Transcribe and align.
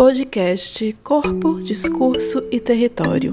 Podcast 0.00 0.96
Corpo, 1.04 1.60
Discurso 1.60 2.42
e 2.50 2.58
Território. 2.58 3.32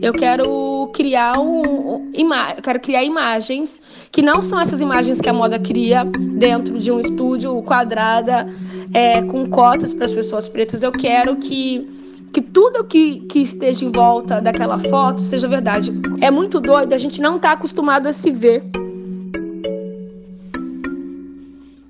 Eu 0.00 0.12
quero 0.12 0.88
criar 0.94 1.40
um, 1.40 2.12
ima 2.14 2.52
quero 2.62 2.78
criar 2.78 3.02
imagens 3.02 3.82
que 4.12 4.22
não 4.22 4.40
são 4.40 4.60
essas 4.60 4.80
imagens 4.80 5.20
que 5.20 5.28
a 5.28 5.32
moda 5.32 5.58
cria 5.58 6.04
dentro 6.38 6.78
de 6.78 6.92
um 6.92 7.00
estúdio 7.00 7.60
quadrada 7.62 8.46
é, 8.94 9.20
com 9.20 9.50
cotas 9.50 9.92
para 9.92 10.06
as 10.06 10.12
pessoas 10.12 10.46
pretas. 10.46 10.80
Eu 10.80 10.92
quero 10.92 11.34
que 11.34 11.99
que 12.32 12.40
tudo 12.40 12.84
que, 12.84 13.20
que 13.20 13.40
esteja 13.40 13.84
em 13.84 13.90
volta 13.90 14.40
daquela 14.40 14.78
foto 14.78 15.20
seja 15.20 15.48
verdade. 15.48 15.90
É 16.20 16.30
muito 16.30 16.60
doido, 16.60 16.92
a 16.92 16.98
gente 16.98 17.20
não 17.20 17.36
está 17.36 17.52
acostumado 17.52 18.06
a 18.06 18.12
se 18.12 18.30
ver. 18.30 18.62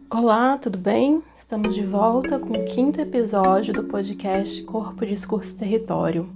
Olá, 0.09 0.56
tudo 0.56 0.79
bem? 0.79 1.23
Estamos 1.38 1.74
de 1.74 1.84
volta 1.84 2.38
com 2.38 2.55
o 2.55 2.65
quinto 2.65 3.01
episódio 3.01 3.73
do 3.73 3.84
podcast 3.84 4.62
Corpo, 4.65 5.05
Discurso 5.05 5.55
e 5.55 5.59
Território. 5.59 6.29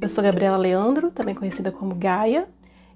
Eu 0.00 0.08
sou 0.08 0.22
Gabriela 0.22 0.56
Leandro, 0.56 1.10
também 1.10 1.34
conhecida 1.34 1.70
como 1.70 1.94
Gaia, 1.94 2.44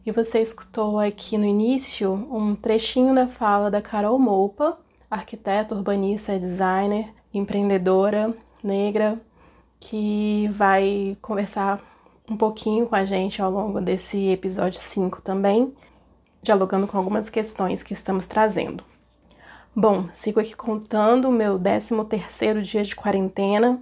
e 0.05 0.11
você 0.11 0.41
escutou 0.41 0.99
aqui 0.99 1.39
no 1.39 1.45
início 1.45 2.13
um 2.31 2.55
trechinho 2.55 3.15
da 3.15 3.29
fala 3.29 3.71
da 3.71 3.81
Carol 3.81 4.19
Moupa, 4.19 4.79
arquiteta, 5.11 5.75
urbanista, 5.75 6.39
designer, 6.39 7.09
empreendedora, 7.33 8.35
negra, 8.63 9.21
que 9.83 10.49
vai 10.53 11.17
conversar 11.21 11.81
um 12.29 12.37
pouquinho 12.37 12.87
com 12.87 12.95
a 12.95 13.05
gente 13.05 13.43
ao 13.43 13.51
longo 13.51 13.81
desse 13.81 14.29
episódio 14.29 14.79
5 14.79 15.21
também, 15.21 15.75
dialogando 16.41 16.87
com 16.87 16.97
algumas 16.97 17.29
questões 17.29 17.83
que 17.83 17.93
estamos 17.93 18.29
trazendo. 18.29 18.85
Bom, 19.75 20.09
sigo 20.13 20.39
aqui 20.39 20.55
contando 20.55 21.29
o 21.29 21.33
meu 21.33 21.59
13 21.59 22.05
terceiro 22.05 22.63
dia 22.63 22.85
de 22.85 22.95
quarentena. 22.95 23.81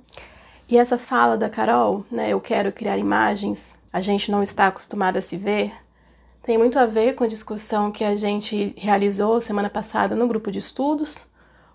E 0.69 0.78
essa 0.78 0.97
fala 0.97 1.36
da 1.36 1.50
Carol, 1.50 2.05
né, 2.11 2.30
eu 2.30 2.41
quero 2.41 2.72
criar 2.72 2.96
imagens, 2.96 3.78
a 3.92 4.00
gente 4.00 4.30
não 4.30 4.42
está 4.42 4.69
acostumado 4.69 5.19
a 5.19 5.22
se 5.22 5.36
ver, 5.36 5.72
tem 6.42 6.56
muito 6.56 6.78
a 6.78 6.86
ver 6.86 7.14
com 7.14 7.24
a 7.24 7.28
discussão 7.28 7.92
que 7.92 8.05
a 8.05 8.14
gente 8.14 8.72
realizou 8.78 9.41
semana 9.41 9.69
passada 9.69 10.14
no 10.17 10.27
grupo 10.27 10.50
de 10.50 10.61
estudos, 10.61 11.27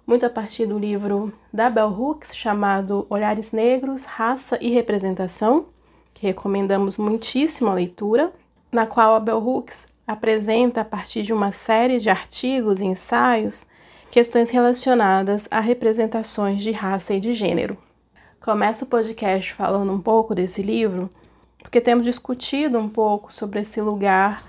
muito 0.05 0.25
a 0.25 0.29
partir 0.29 0.65
do 0.65 0.77
livro 0.77 1.33
da 1.51 1.69
Bell 1.69 1.89
Hooks 1.89 2.35
chamado 2.35 3.07
Olhares 3.09 3.51
Negros, 3.51 4.05
Raça 4.05 4.57
e 4.61 4.69
Representação, 4.69 5.65
que 6.13 6.27
recomendamos 6.27 6.97
muitíssimo 6.97 7.69
a 7.69 7.73
leitura, 7.73 8.31
na 8.71 8.85
qual 8.85 9.15
a 9.15 9.19
Bell 9.19 9.45
Hooks 9.45 9.87
apresenta 10.07 10.81
a 10.81 10.85
partir 10.85 11.23
de 11.23 11.33
uma 11.33 11.51
série 11.51 11.99
de 11.99 12.09
artigos 12.09 12.79
e 12.79 12.85
ensaios 12.85 13.65
questões 14.11 14.49
relacionadas 14.49 15.47
a 15.49 15.59
representações 15.59 16.61
de 16.61 16.71
raça 16.71 17.13
e 17.13 17.19
de 17.19 17.33
gênero. 17.33 17.77
Começo 18.39 18.85
o 18.85 18.87
podcast 18.87 19.53
falando 19.53 19.91
um 19.91 19.99
pouco 19.99 20.35
desse 20.35 20.61
livro, 20.61 21.09
porque 21.57 21.81
temos 21.81 22.05
discutido 22.05 22.77
um 22.77 22.87
pouco 22.87 23.33
sobre 23.33 23.61
esse 23.61 23.81
lugar 23.81 24.43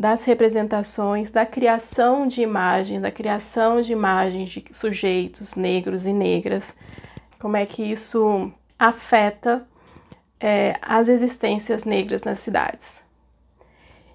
das 0.00 0.24
representações, 0.24 1.30
da 1.30 1.44
criação 1.44 2.26
de 2.26 2.40
imagens, 2.40 3.02
da 3.02 3.10
criação 3.10 3.82
de 3.82 3.92
imagens 3.92 4.48
de 4.48 4.64
sujeitos 4.72 5.56
negros 5.56 6.06
e 6.06 6.12
negras, 6.14 6.74
como 7.38 7.54
é 7.54 7.66
que 7.66 7.82
isso 7.82 8.50
afeta 8.78 9.68
é, 10.40 10.74
as 10.80 11.06
existências 11.06 11.84
negras 11.84 12.24
nas 12.24 12.38
cidades. 12.38 13.04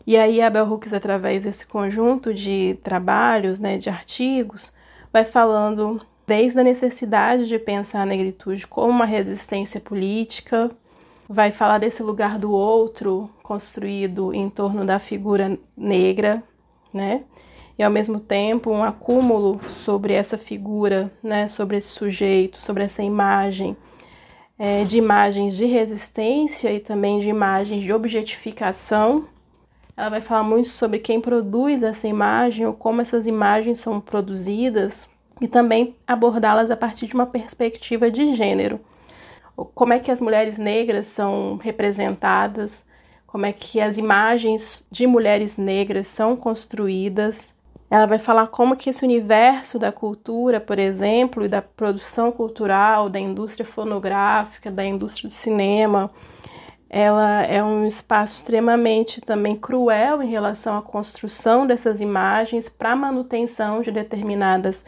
E 0.08 0.18
aí 0.18 0.42
a 0.42 0.50
Bell 0.50 0.66
Hooks, 0.66 0.92
através 0.92 1.44
desse 1.44 1.68
conjunto 1.68 2.34
de 2.34 2.80
trabalhos, 2.84 3.60
né, 3.60 3.78
de 3.78 3.88
artigos, 3.88 4.74
vai 5.14 5.24
falando 5.24 6.02
desde 6.26 6.60
a 6.60 6.64
necessidade 6.64 7.48
de 7.48 7.60
pensar 7.60 8.02
a 8.02 8.06
negritude 8.08 8.66
como 8.66 8.90
uma 8.90 9.06
resistência 9.06 9.80
política, 9.80 10.72
vai 11.28 11.52
falar 11.52 11.80
desse 11.80 12.04
lugar 12.04 12.38
do 12.38 12.52
outro 12.52 13.30
construído 13.42 14.34
em 14.34 14.50
torno 14.50 14.86
da 14.86 15.00
figura 15.00 15.58
negra, 15.76 16.44
né? 16.94 17.24
E 17.78 17.84
ao 17.84 17.92
mesmo 17.92 18.20
tempo 18.20 18.72
um 18.72 18.84
acúmulo 18.84 19.60
sobre 19.64 20.14
essa 20.14 20.38
figura, 20.38 21.12
né? 21.22 21.48
Sobre 21.48 21.78
esse 21.78 21.90
sujeito, 21.90 22.62
sobre 22.62 22.84
essa 22.84 23.04
imagem, 23.04 23.76
é, 24.58 24.84
de 24.84 24.98
imagens 24.98 25.58
de 25.58 25.66
resistência 25.66 26.72
e 26.72 26.80
também 26.80 27.20
de 27.20 27.30
imagens 27.30 27.84
de 27.84 27.92
objetificação. 27.92 29.28
Ela 29.98 30.10
vai 30.10 30.22
falar 30.22 30.44
muito 30.44 30.70
sobre 30.70 31.00
quem 31.00 31.20
produz 31.20 31.84
essa 31.84 32.08
imagem 32.08 32.66
ou 32.66 32.74
como 32.74 33.02
essas 33.02 33.28
imagens 33.28 33.80
são 33.80 34.00
produzidas 34.00 35.10
e 35.42 35.48
também 35.48 35.96
abordá-las 36.08 36.72
a 36.72 36.78
partir 36.78 37.08
de 37.08 37.16
uma 37.16 37.26
perspectiva 37.26 38.12
de 38.12 38.34
gênero 38.36 38.80
como 39.56 39.94
é 39.94 40.00
que 40.00 40.12
as 40.12 40.20
mulheres 40.20 40.58
negras 40.58 41.08
são 41.08 41.58
representadas, 41.58 42.86
como 43.26 43.46
é 43.46 43.54
que 43.54 43.82
as 43.82 43.98
imagens 43.98 44.84
de 44.92 45.06
mulheres 45.08 45.58
negras 45.58 46.08
são 46.08 46.36
construídas. 46.36 47.54
Ela 47.90 48.06
vai 48.06 48.20
falar 48.20 48.48
como 48.48 48.76
que 48.76 48.90
esse 48.90 49.06
universo 49.06 49.78
da 49.78 49.92
cultura, 49.92 50.60
por 50.60 50.80
exemplo, 50.80 51.46
e 51.46 51.48
da 51.48 51.62
produção 51.62 52.32
cultural, 52.32 53.10
da 53.10 53.20
indústria 53.20 53.66
fonográfica, 53.66 54.72
da 54.72 54.84
indústria 54.84 55.28
do 55.28 55.34
cinema, 55.34 56.12
ela 56.90 57.44
é 57.44 57.64
um 57.64 57.86
espaço 57.86 58.38
extremamente 58.38 59.20
também 59.20 59.56
cruel 59.56 60.24
em 60.24 60.30
relação 60.30 60.78
à 60.78 60.82
construção 60.82 61.68
dessas 61.68 62.00
imagens 62.00 62.70
para 62.70 62.96
manutenção 62.96 63.82
de 63.82 63.92
determinadas 63.92 64.86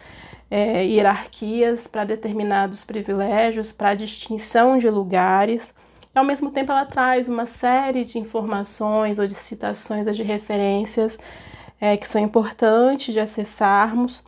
é, 0.50 0.84
hierarquias, 0.86 1.88
para 1.88 2.06
determinados 2.06 2.86
privilégios, 2.86 3.72
para 3.72 3.94
distinção 3.94 4.78
de 4.78 4.90
lugares. 4.90 5.74
E, 6.16 6.18
ao 6.18 6.26
mesmo 6.26 6.52
tempo, 6.52 6.72
ela 6.72 6.86
traz 6.86 7.28
uma 7.28 7.46
série 7.46 8.06
de 8.06 8.18
informações 8.18 9.20
ou 9.20 9.28
de 9.28 9.36
citações 9.36 10.08
ou 10.08 10.14
de 10.14 10.24
referências 10.24 11.20
é, 11.80 11.96
que 11.98 12.10
são 12.10 12.22
importantes 12.22 13.14
de 13.14 13.20
acessarmos, 13.20 14.24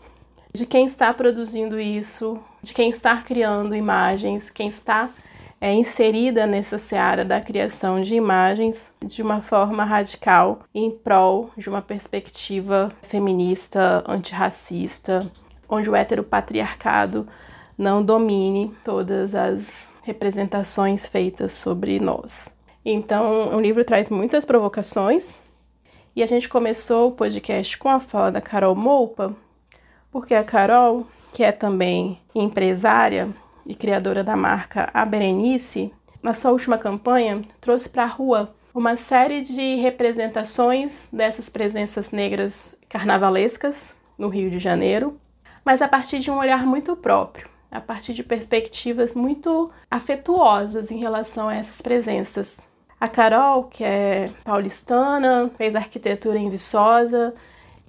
de 0.53 0.65
quem 0.65 0.85
está 0.85 1.13
produzindo 1.13 1.79
isso, 1.79 2.39
de 2.61 2.73
quem 2.73 2.89
está 2.89 3.17
criando 3.17 3.75
imagens, 3.75 4.49
quem 4.49 4.67
está 4.67 5.09
é 5.61 5.73
inserida 5.73 6.47
nessa 6.47 6.77
seara 6.77 7.25
da 7.25 7.41
criação 7.41 8.01
de 8.01 8.15
imagens 8.15 8.93
de 9.05 9.21
uma 9.21 9.41
forma 9.41 9.83
radical 9.83 10.61
em 10.73 10.89
prol 10.89 11.51
de 11.57 11.67
uma 11.67 11.81
perspectiva 11.81 12.93
feminista, 13.01 14.03
antirracista, 14.07 15.29
onde 15.69 15.89
o 15.89 15.95
heteropatriarcado 15.95 17.27
não 17.77 18.03
domine 18.03 18.75
todas 18.83 19.35
as 19.35 19.93
representações 20.03 21.07
feitas 21.07 21.53
sobre 21.53 21.99
nós. 21.99 22.53
Então, 22.83 23.55
o 23.55 23.61
livro 23.61 23.85
traz 23.85 24.09
muitas 24.09 24.43
provocações 24.45 25.35
e 26.15 26.23
a 26.23 26.25
gente 26.25 26.49
começou 26.49 27.09
o 27.09 27.11
podcast 27.13 27.77
com 27.77 27.87
a 27.87 27.99
fala 27.99 28.31
da 28.31 28.41
Carol 28.41 28.75
Moupa, 28.75 29.33
porque 30.11 30.33
a 30.33 30.43
Carol, 30.43 31.07
que 31.33 31.43
é 31.43 31.51
também 31.51 32.19
empresária 32.33 33.29
e 33.65 33.75
criadora 33.75 34.23
da 34.23 34.35
marca 34.35 34.89
A 34.93 35.05
Berenice, 35.05 35.93
na 36.21 36.33
sua 36.33 36.51
última 36.51 36.77
campanha 36.77 37.43
trouxe 37.61 37.87
para 37.87 38.03
a 38.03 38.07
rua 38.07 38.53
uma 38.73 38.95
série 38.95 39.41
de 39.41 39.75
representações 39.75 41.07
dessas 41.11 41.49
presenças 41.49 42.11
negras 42.11 42.77
carnavalescas 42.89 43.95
no 44.17 44.27
Rio 44.27 44.49
de 44.49 44.59
Janeiro, 44.59 45.19
mas 45.69 45.83
a 45.83 45.87
partir 45.87 46.17
de 46.17 46.31
um 46.31 46.39
olhar 46.39 46.65
muito 46.65 46.95
próprio, 46.95 47.47
a 47.69 47.79
partir 47.79 48.15
de 48.15 48.23
perspectivas 48.23 49.13
muito 49.13 49.71
afetuosas 49.91 50.89
em 50.89 50.97
relação 50.97 51.47
a 51.47 51.53
essas 51.53 51.79
presenças. 51.79 52.59
A 52.99 53.07
Carol, 53.07 53.65
que 53.65 53.83
é 53.83 54.31
paulistana, 54.43 55.51
fez 55.59 55.75
arquitetura 55.75 56.39
em 56.39 56.49
Viçosa 56.49 57.35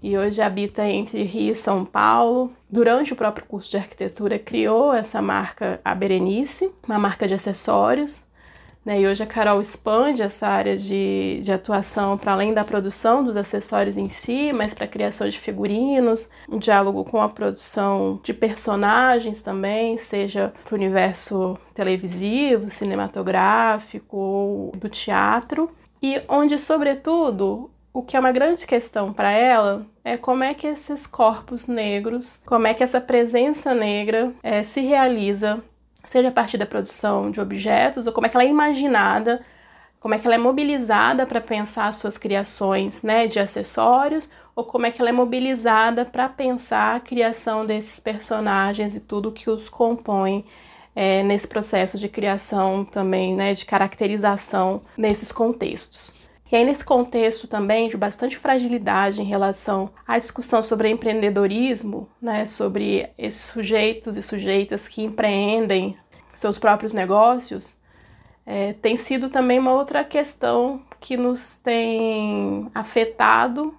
e 0.03 0.19
hoje 0.19 0.43
habita 0.43 0.87
entre 0.87 1.23
Rio 1.23 1.53
e 1.53 1.55
São 1.55 1.83
Paulo. 1.83 2.53
Durante 2.69 3.15
o 3.15 3.17
próprio 3.17 3.47
curso 3.47 3.71
de 3.71 3.79
arquitetura, 3.79 4.39
criou 4.39 4.93
essa 4.93 5.23
marca 5.23 5.81
A 5.83 5.95
Berenice, 5.95 6.71
uma 6.87 6.99
marca 6.99 7.27
de 7.27 7.33
acessórios, 7.33 8.27
né? 8.85 9.01
E 9.01 9.07
hoje 9.07 9.23
a 9.23 9.27
Carol 9.27 9.61
expande 9.61 10.23
essa 10.23 10.49
área 10.49 10.77
de, 10.77 11.41
de 11.43 11.53
atuação 11.53 12.17
para 12.17 12.33
além 12.33 12.55
da 12.55 12.65
produção 12.65 13.23
dos 13.23 13.37
acessórios 13.37 13.97
em 13.97 14.09
si, 14.09 14.53
mas 14.53 14.73
para 14.73 14.85
a 14.85 14.89
criação 14.89 15.29
de 15.29 15.39
figurinos, 15.39 16.31
um 16.49 16.59
diálogo 16.59 17.05
com 17.05 17.21
a 17.21 17.29
produção 17.29 18.21
de 18.23 18.33
personagens 18.33 19.43
também, 19.43 19.99
seja 19.99 20.53
para 20.65 20.75
o 20.75 20.79
universo 20.79 21.59
televisivo, 21.75 22.71
cinematográfico 22.71 24.17
ou 24.17 24.73
do 24.77 24.89
teatro. 24.89 25.71
E 26.03 26.21
onde, 26.29 26.59
sobretudo, 26.59 27.71
o 27.93 28.03
que 28.03 28.17
é 28.17 28.21
uma 28.21 28.33
grande 28.33 28.67
questão 28.67 29.13
para 29.13 29.31
ela 29.31 29.87
é 30.05 30.17
como 30.17 30.43
é 30.43 30.55
que 30.55 30.67
esses 30.67 31.07
corpos 31.07 31.67
negros, 31.67 32.43
como 32.47 32.67
é 32.67 32.73
que 32.73 32.83
essa 32.83 33.01
presença 33.01 33.75
negra 33.75 34.33
é, 34.43 34.63
se 34.63 34.81
realiza 34.81 35.63
seja 36.07 36.29
a 36.29 36.33
partir 36.33 36.59
da 36.59 36.67
produção 36.67 37.31
de 37.31 37.41
objetos 37.41 38.07
ou 38.07 38.13
como 38.13 38.27
é 38.27 38.31
que 38.31 38.37
ela 38.37 38.45
é 38.45 38.49
imaginada 38.49 39.41
como 40.01 40.15
é 40.15 40.19
que 40.19 40.27
ela 40.27 40.35
é 40.35 40.39
mobilizada 40.39 41.27
para 41.27 41.43
pensar 41.43 41.93
suas 41.93 42.17
criações 42.17 43.03
né, 43.03 43.27
de 43.27 43.39
acessórios, 43.39 44.31
ou 44.57 44.65
como 44.65 44.87
é 44.87 44.91
que 44.91 45.01
ela 45.01 45.11
é 45.11 45.13
mobilizada 45.13 46.07
para 46.07 46.29
pensar 46.29 46.97
a 46.97 47.01
criação 47.01 47.67
desses 47.67 48.01
personagens 48.01 48.97
e 48.97 49.01
tudo 49.01 49.31
que 49.31 49.49
os 49.51 49.69
compõe 49.69 50.45
é, 50.97 51.23
nesse 51.23 51.47
processo 51.47 51.99
de 51.99 52.09
criação 52.09 52.85
também, 52.85 53.35
né, 53.35 53.53
de 53.53 53.67
caracterização 53.67 54.83
nesses 54.97 55.31
contextos. 55.31 56.15
E 56.51 56.57
aí, 56.57 56.65
nesse 56.65 56.85
contexto 56.85 57.47
também 57.47 57.89
de 57.89 57.97
bastante 57.97 58.37
fragilidade 58.37 59.23
em 59.23 59.25
relação 59.25 59.91
à 60.07 60.19
discussão 60.19 60.63
sobre 60.63 60.89
empreendedorismo, 60.89 62.09
né, 62.21 62.45
sobre 62.45 63.09
esses 63.17 63.43
sujeitos 63.43 64.17
e 64.17 64.23
sujeitas 64.23 64.89
que 64.89 65.03
empreendem 65.03 65.97
seus 66.35 66.59
próprios 66.59 66.93
negócios, 66.93 67.79
é, 68.45 68.73
tem 68.73 68.97
sido 68.97 69.31
também 69.31 69.61
uma 69.61 69.73
outra 69.73 70.03
questão 70.03 70.83
que 70.99 71.17
nos 71.17 71.57
tem 71.59 72.69
afetado, 72.75 73.73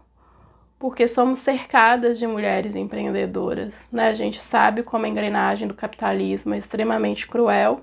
porque 0.79 1.09
somos 1.09 1.39
cercadas 1.39 2.17
de 2.17 2.25
mulheres 2.25 2.73
empreendedoras. 2.75 3.89
Né? 3.91 4.07
A 4.07 4.15
gente 4.15 4.41
sabe 4.41 4.81
como 4.81 5.05
a 5.05 5.09
engrenagem 5.09 5.67
do 5.67 5.73
capitalismo 5.73 6.53
é 6.53 6.57
extremamente 6.57 7.27
cruel, 7.27 7.81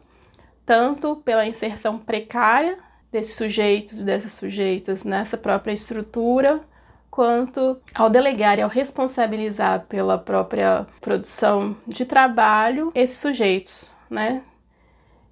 tanto 0.65 1.17
pela 1.17 1.47
inserção 1.47 1.99
precária 1.99 2.79
desses 3.11 3.35
sujeitos 3.35 4.03
dessas 4.03 4.33
sujeitas 4.33 5.05
nessa 5.05 5.37
própria 5.37 5.73
estrutura, 5.73 6.61
quanto 7.11 7.79
ao 7.95 8.11
delegar 8.11 8.59
e 8.59 8.63
ao 8.63 8.69
responsabilizar 8.69 9.87
pela 9.89 10.19
própria 10.19 10.87
produção 11.01 11.77
de 11.87 12.05
trabalho 12.05 12.93
esses 12.95 13.19
sujeitos, 13.19 13.91
né? 14.11 14.43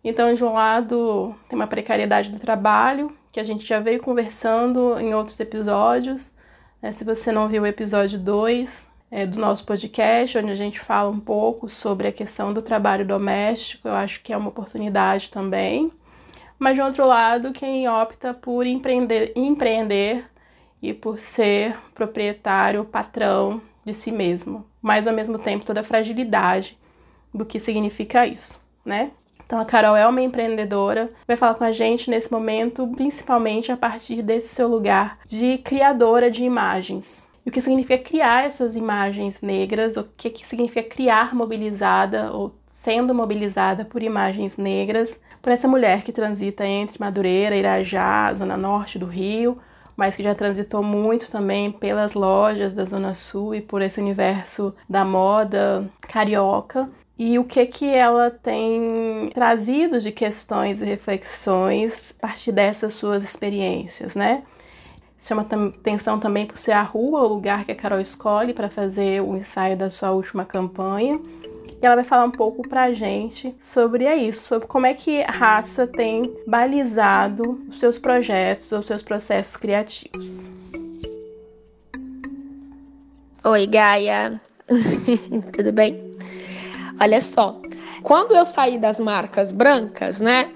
Então, 0.02 0.32
de 0.34 0.44
um 0.44 0.52
lado, 0.52 1.34
tem 1.48 1.58
uma 1.58 1.66
precariedade 1.66 2.30
do 2.30 2.38
trabalho, 2.38 3.16
que 3.32 3.40
a 3.40 3.42
gente 3.42 3.66
já 3.66 3.80
veio 3.80 4.00
conversando 4.00 4.98
em 5.00 5.12
outros 5.12 5.40
episódios. 5.40 6.32
Né? 6.80 6.92
Se 6.92 7.04
você 7.04 7.32
não 7.32 7.48
viu 7.48 7.64
o 7.64 7.66
episódio 7.66 8.16
2 8.16 8.88
é, 9.10 9.26
do 9.26 9.40
nosso 9.40 9.66
podcast, 9.66 10.38
onde 10.38 10.52
a 10.52 10.56
gente 10.56 10.78
fala 10.78 11.10
um 11.10 11.18
pouco 11.18 11.68
sobre 11.68 12.06
a 12.06 12.12
questão 12.12 12.54
do 12.54 12.62
trabalho 12.62 13.04
doméstico, 13.04 13.88
eu 13.88 13.94
acho 13.94 14.22
que 14.22 14.32
é 14.32 14.36
uma 14.36 14.48
oportunidade 14.48 15.28
também. 15.28 15.90
Mas 16.58 16.74
de 16.74 16.82
outro 16.82 17.06
lado, 17.06 17.52
quem 17.52 17.88
opta 17.88 18.32
por 18.32 18.66
empreender, 18.66 19.32
empreender 19.36 20.24
e 20.82 20.94
por 20.94 21.18
ser 21.18 21.76
proprietário, 21.94 22.84
patrão 22.84 23.60
de 23.84 23.92
si 23.94 24.10
mesmo, 24.10 24.66
mas 24.82 25.06
ao 25.06 25.14
mesmo 25.14 25.38
tempo 25.38 25.64
toda 25.64 25.80
a 25.80 25.84
fragilidade 25.84 26.76
do 27.32 27.44
que 27.44 27.60
significa 27.60 28.26
isso, 28.26 28.60
né? 28.84 29.10
Então 29.46 29.60
a 29.60 29.64
Carol 29.64 29.94
é 29.96 30.06
uma 30.06 30.20
empreendedora, 30.20 31.12
vai 31.26 31.36
falar 31.36 31.54
com 31.54 31.62
a 31.62 31.70
gente 31.70 32.10
nesse 32.10 32.32
momento, 32.32 32.86
principalmente 32.96 33.70
a 33.70 33.76
partir 33.76 34.22
desse 34.22 34.52
seu 34.54 34.66
lugar 34.66 35.18
de 35.24 35.58
criadora 35.58 36.30
de 36.30 36.44
imagens. 36.44 37.28
E 37.44 37.48
o 37.48 37.52
que 37.52 37.60
significa 37.60 38.02
criar 38.02 38.44
essas 38.44 38.74
imagens 38.74 39.40
negras, 39.40 39.96
o 39.96 40.02
que, 40.16 40.30
que 40.30 40.44
significa 40.44 40.82
criar 40.82 41.32
mobilizada 41.32 42.32
ou 42.32 42.52
sendo 42.72 43.14
mobilizada 43.14 43.84
por 43.84 44.02
imagens 44.02 44.56
negras 44.56 45.20
por 45.46 45.52
essa 45.52 45.68
mulher 45.68 46.02
que 46.02 46.10
transita 46.10 46.66
entre 46.66 46.98
Madureira, 46.98 47.54
Irajá, 47.54 48.32
zona 48.34 48.56
norte 48.56 48.98
do 48.98 49.06
Rio, 49.06 49.56
mas 49.96 50.16
que 50.16 50.22
já 50.24 50.34
transitou 50.34 50.82
muito 50.82 51.30
também 51.30 51.70
pelas 51.70 52.14
lojas 52.14 52.74
da 52.74 52.84
Zona 52.84 53.14
Sul 53.14 53.54
e 53.54 53.60
por 53.60 53.80
esse 53.80 54.00
universo 54.00 54.74
da 54.90 55.04
moda 55.04 55.88
carioca. 56.00 56.90
E 57.16 57.38
o 57.38 57.44
que 57.44 57.64
que 57.66 57.86
ela 57.86 58.28
tem 58.28 59.30
trazido 59.32 60.00
de 60.00 60.10
questões 60.10 60.82
e 60.82 60.84
reflexões 60.84 62.16
a 62.18 62.26
partir 62.26 62.50
dessas 62.50 62.94
suas 62.94 63.22
experiências, 63.22 64.16
né? 64.16 64.42
Chama 65.22 65.46
atenção 65.48 66.18
também 66.18 66.44
por 66.44 66.58
ser 66.58 66.72
a 66.72 66.82
rua, 66.82 67.22
o 67.22 67.28
lugar 67.28 67.64
que 67.64 67.70
a 67.70 67.76
Carol 67.76 68.00
escolhe 68.00 68.52
para 68.52 68.68
fazer 68.68 69.22
o 69.22 69.36
ensaio 69.36 69.76
da 69.76 69.90
sua 69.90 70.10
última 70.10 70.44
campanha 70.44 71.20
ela 71.86 71.96
vai 71.96 72.04
falar 72.04 72.24
um 72.24 72.30
pouco 72.30 72.66
pra 72.68 72.92
gente 72.92 73.54
sobre 73.60 74.12
isso, 74.14 74.48
sobre 74.48 74.66
como 74.68 74.86
é 74.86 74.94
que 74.94 75.22
a 75.22 75.30
raça 75.30 75.86
tem 75.86 76.34
balizado 76.46 77.64
os 77.70 77.78
seus 77.78 77.98
projetos 77.98 78.72
ou 78.72 78.82
seus 78.82 79.02
processos 79.02 79.56
criativos. 79.56 80.50
Oi, 83.44 83.66
Gaia. 83.66 84.40
Tudo 85.54 85.72
bem? 85.72 86.16
Olha 87.00 87.20
só, 87.20 87.60
quando 88.02 88.34
eu 88.34 88.44
saí 88.44 88.78
das 88.78 88.98
marcas 88.98 89.52
brancas, 89.52 90.20
né? 90.20 90.50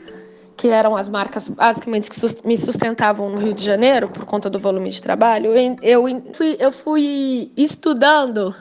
que 0.61 0.69
eram 0.69 0.95
as 0.95 1.09
marcas 1.09 1.49
basicamente 1.49 2.11
que 2.11 2.21
me 2.47 2.59
sustentavam 2.59 3.31
no 3.31 3.39
Rio 3.39 3.55
de 3.55 3.65
Janeiro 3.65 4.09
por 4.09 4.27
conta 4.27 4.51
do 4.51 4.59
volume 4.59 4.91
de 4.91 5.01
trabalho, 5.01 5.53
eu 5.83 6.05
fui, 6.35 6.57
eu 6.61 6.71
fui 6.71 7.51
estudando 7.57 8.55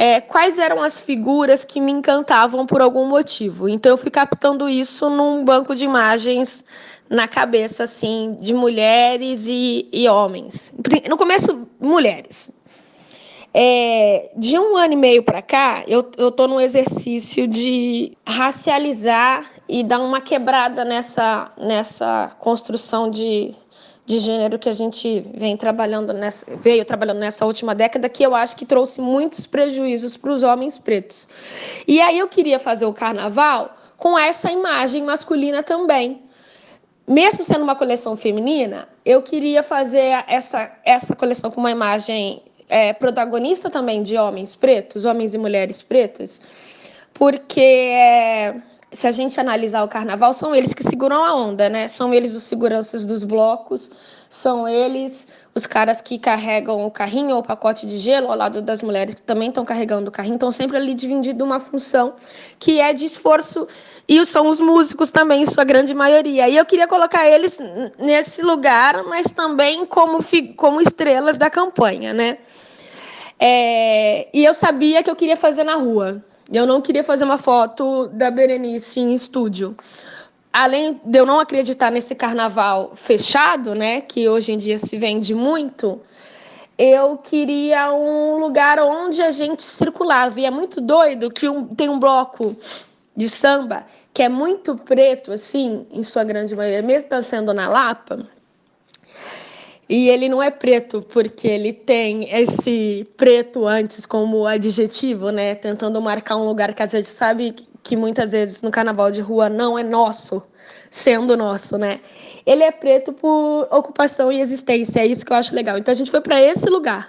é, 0.00 0.20
quais 0.20 0.60
eram 0.60 0.80
as 0.80 1.00
figuras 1.00 1.64
que 1.64 1.80
me 1.80 1.90
encantavam 1.90 2.64
por 2.64 2.80
algum 2.80 3.04
motivo. 3.04 3.68
Então 3.68 3.90
eu 3.90 3.98
fui 3.98 4.12
captando 4.12 4.68
isso 4.68 5.10
num 5.10 5.44
banco 5.44 5.74
de 5.74 5.84
imagens 5.84 6.62
na 7.10 7.26
cabeça, 7.26 7.82
assim, 7.82 8.36
de 8.40 8.54
mulheres 8.54 9.48
e, 9.48 9.88
e 9.92 10.08
homens. 10.08 10.72
No 11.10 11.16
começo, 11.16 11.66
mulheres. 11.80 12.52
É, 13.52 14.30
de 14.36 14.56
um 14.56 14.76
ano 14.76 14.92
e 14.92 14.96
meio 14.96 15.24
para 15.24 15.42
cá, 15.42 15.82
eu, 15.88 16.08
eu 16.16 16.30
tô 16.30 16.46
num 16.46 16.60
exercício 16.60 17.48
de 17.48 18.16
racializar 18.24 19.50
e 19.68 19.82
dar 19.82 19.98
uma 19.98 20.20
quebrada 20.20 20.84
nessa, 20.84 21.50
nessa 21.58 22.36
construção 22.38 23.10
de 23.10 23.52
de 24.08 24.20
gênero 24.20 24.58
que 24.58 24.70
a 24.70 24.72
gente 24.72 25.22
vem 25.34 25.54
trabalhando 25.54 26.14
nessa, 26.14 26.46
veio 26.56 26.82
trabalhando 26.82 27.18
nessa 27.18 27.44
última 27.44 27.74
década, 27.74 28.08
que 28.08 28.24
eu 28.24 28.34
acho 28.34 28.56
que 28.56 28.64
trouxe 28.64 29.02
muitos 29.02 29.46
prejuízos 29.46 30.16
para 30.16 30.32
os 30.32 30.42
homens 30.42 30.78
pretos. 30.78 31.28
E 31.86 32.00
aí 32.00 32.18
eu 32.18 32.26
queria 32.26 32.58
fazer 32.58 32.86
o 32.86 32.92
carnaval 32.94 33.76
com 33.98 34.18
essa 34.18 34.50
imagem 34.50 35.04
masculina 35.04 35.62
também. 35.62 36.22
Mesmo 37.06 37.44
sendo 37.44 37.64
uma 37.64 37.76
coleção 37.76 38.16
feminina, 38.16 38.88
eu 39.04 39.20
queria 39.20 39.62
fazer 39.62 40.24
essa, 40.26 40.72
essa 40.86 41.14
coleção 41.14 41.50
com 41.50 41.60
uma 41.60 41.70
imagem 41.70 42.42
é, 42.66 42.94
protagonista 42.94 43.68
também 43.68 44.02
de 44.02 44.16
homens 44.16 44.56
pretos, 44.56 45.04
homens 45.04 45.34
e 45.34 45.38
mulheres 45.38 45.82
pretas, 45.82 46.40
porque 47.12 47.60
é, 47.60 48.54
se 48.90 49.06
a 49.06 49.12
gente 49.12 49.38
analisar 49.38 49.82
o 49.82 49.88
carnaval, 49.88 50.32
são 50.32 50.54
eles 50.54 50.72
que 50.72 50.82
seguram 50.82 51.22
a 51.22 51.34
onda, 51.34 51.68
né? 51.68 51.88
São 51.88 52.12
eles 52.14 52.34
os 52.34 52.44
seguranças 52.44 53.04
dos 53.04 53.22
blocos, 53.22 53.90
são 54.30 54.66
eles 54.66 55.28
os 55.54 55.66
caras 55.66 56.00
que 56.00 56.18
carregam 56.18 56.86
o 56.86 56.90
carrinho 56.90 57.34
ou 57.34 57.40
o 57.40 57.42
pacote 57.42 57.86
de 57.86 57.98
gelo 57.98 58.30
ao 58.30 58.36
lado 58.36 58.62
das 58.62 58.80
mulheres 58.80 59.14
que 59.14 59.22
também 59.22 59.48
estão 59.48 59.64
carregando 59.64 60.08
o 60.08 60.12
carrinho, 60.12 60.34
estão 60.34 60.52
sempre 60.52 60.76
ali 60.76 60.94
dividindo 60.94 61.44
uma 61.44 61.60
função 61.60 62.14
que 62.58 62.80
é 62.80 62.92
de 62.94 63.04
esforço 63.04 63.66
e 64.06 64.24
são 64.24 64.48
os 64.48 64.58
músicos 64.58 65.10
também, 65.10 65.44
sua 65.44 65.64
grande 65.64 65.94
maioria. 65.94 66.48
E 66.48 66.56
eu 66.56 66.64
queria 66.64 66.88
colocar 66.88 67.28
eles 67.28 67.58
nesse 67.98 68.40
lugar, 68.40 69.04
mas 69.04 69.30
também 69.30 69.84
como, 69.84 70.18
como 70.56 70.80
estrelas 70.80 71.36
da 71.36 71.50
campanha, 71.50 72.14
né? 72.14 72.38
É, 73.38 74.28
e 74.32 74.44
eu 74.44 74.54
sabia 74.54 75.02
que 75.02 75.10
eu 75.10 75.14
queria 75.14 75.36
fazer 75.36 75.62
na 75.62 75.74
rua. 75.74 76.24
Eu 76.50 76.66
não 76.66 76.80
queria 76.80 77.04
fazer 77.04 77.24
uma 77.24 77.36
foto 77.36 78.08
da 78.08 78.30
Berenice 78.30 79.00
em 79.00 79.14
estúdio. 79.14 79.76
Além 80.50 80.98
de 81.04 81.18
eu 81.18 81.26
não 81.26 81.38
acreditar 81.38 81.90
nesse 81.90 82.14
carnaval 82.14 82.92
fechado, 82.94 83.74
né, 83.74 84.00
que 84.00 84.26
hoje 84.28 84.52
em 84.52 84.58
dia 84.58 84.78
se 84.78 84.96
vende 84.96 85.34
muito, 85.34 86.00
eu 86.78 87.18
queria 87.18 87.92
um 87.92 88.38
lugar 88.38 88.78
onde 88.78 89.20
a 89.20 89.30
gente 89.30 89.62
circulava. 89.62 90.40
E 90.40 90.46
é 90.46 90.50
muito 90.50 90.80
doido 90.80 91.30
que 91.30 91.48
um, 91.48 91.66
tem 91.66 91.90
um 91.90 91.98
bloco 91.98 92.56
de 93.14 93.28
samba 93.28 93.84
que 94.14 94.22
é 94.22 94.28
muito 94.28 94.74
preto, 94.74 95.30
assim, 95.30 95.86
em 95.92 96.02
sua 96.02 96.24
grande 96.24 96.56
maioria, 96.56 96.82
mesmo 96.82 97.22
sendo 97.22 97.52
na 97.52 97.68
Lapa, 97.68 98.26
e 99.88 100.08
ele 100.10 100.28
não 100.28 100.42
é 100.42 100.50
preto 100.50 101.00
porque 101.00 101.48
ele 101.48 101.72
tem 101.72 102.30
esse 102.30 103.08
preto 103.16 103.66
antes 103.66 104.04
como 104.04 104.46
adjetivo, 104.46 105.30
né? 105.30 105.54
Tentando 105.54 106.00
marcar 106.02 106.36
um 106.36 106.46
lugar 106.46 106.74
que 106.74 106.82
a 106.82 106.86
gente 106.86 107.08
sabe 107.08 107.54
que 107.82 107.96
muitas 107.96 108.32
vezes 108.32 108.60
no 108.60 108.70
carnaval 108.70 109.10
de 109.10 109.22
rua 109.22 109.48
não 109.48 109.78
é 109.78 109.82
nosso, 109.82 110.42
sendo 110.90 111.36
nosso, 111.36 111.78
né? 111.78 112.00
Ele 112.44 112.62
é 112.62 112.70
preto 112.70 113.14
por 113.14 113.66
ocupação 113.70 114.30
e 114.30 114.40
existência, 114.40 115.00
é 115.00 115.06
isso 115.06 115.24
que 115.24 115.32
eu 115.32 115.36
acho 115.36 115.54
legal. 115.54 115.78
Então 115.78 115.92
a 115.92 115.96
gente 115.96 116.10
foi 116.10 116.20
para 116.20 116.38
esse 116.40 116.68
lugar, 116.68 117.08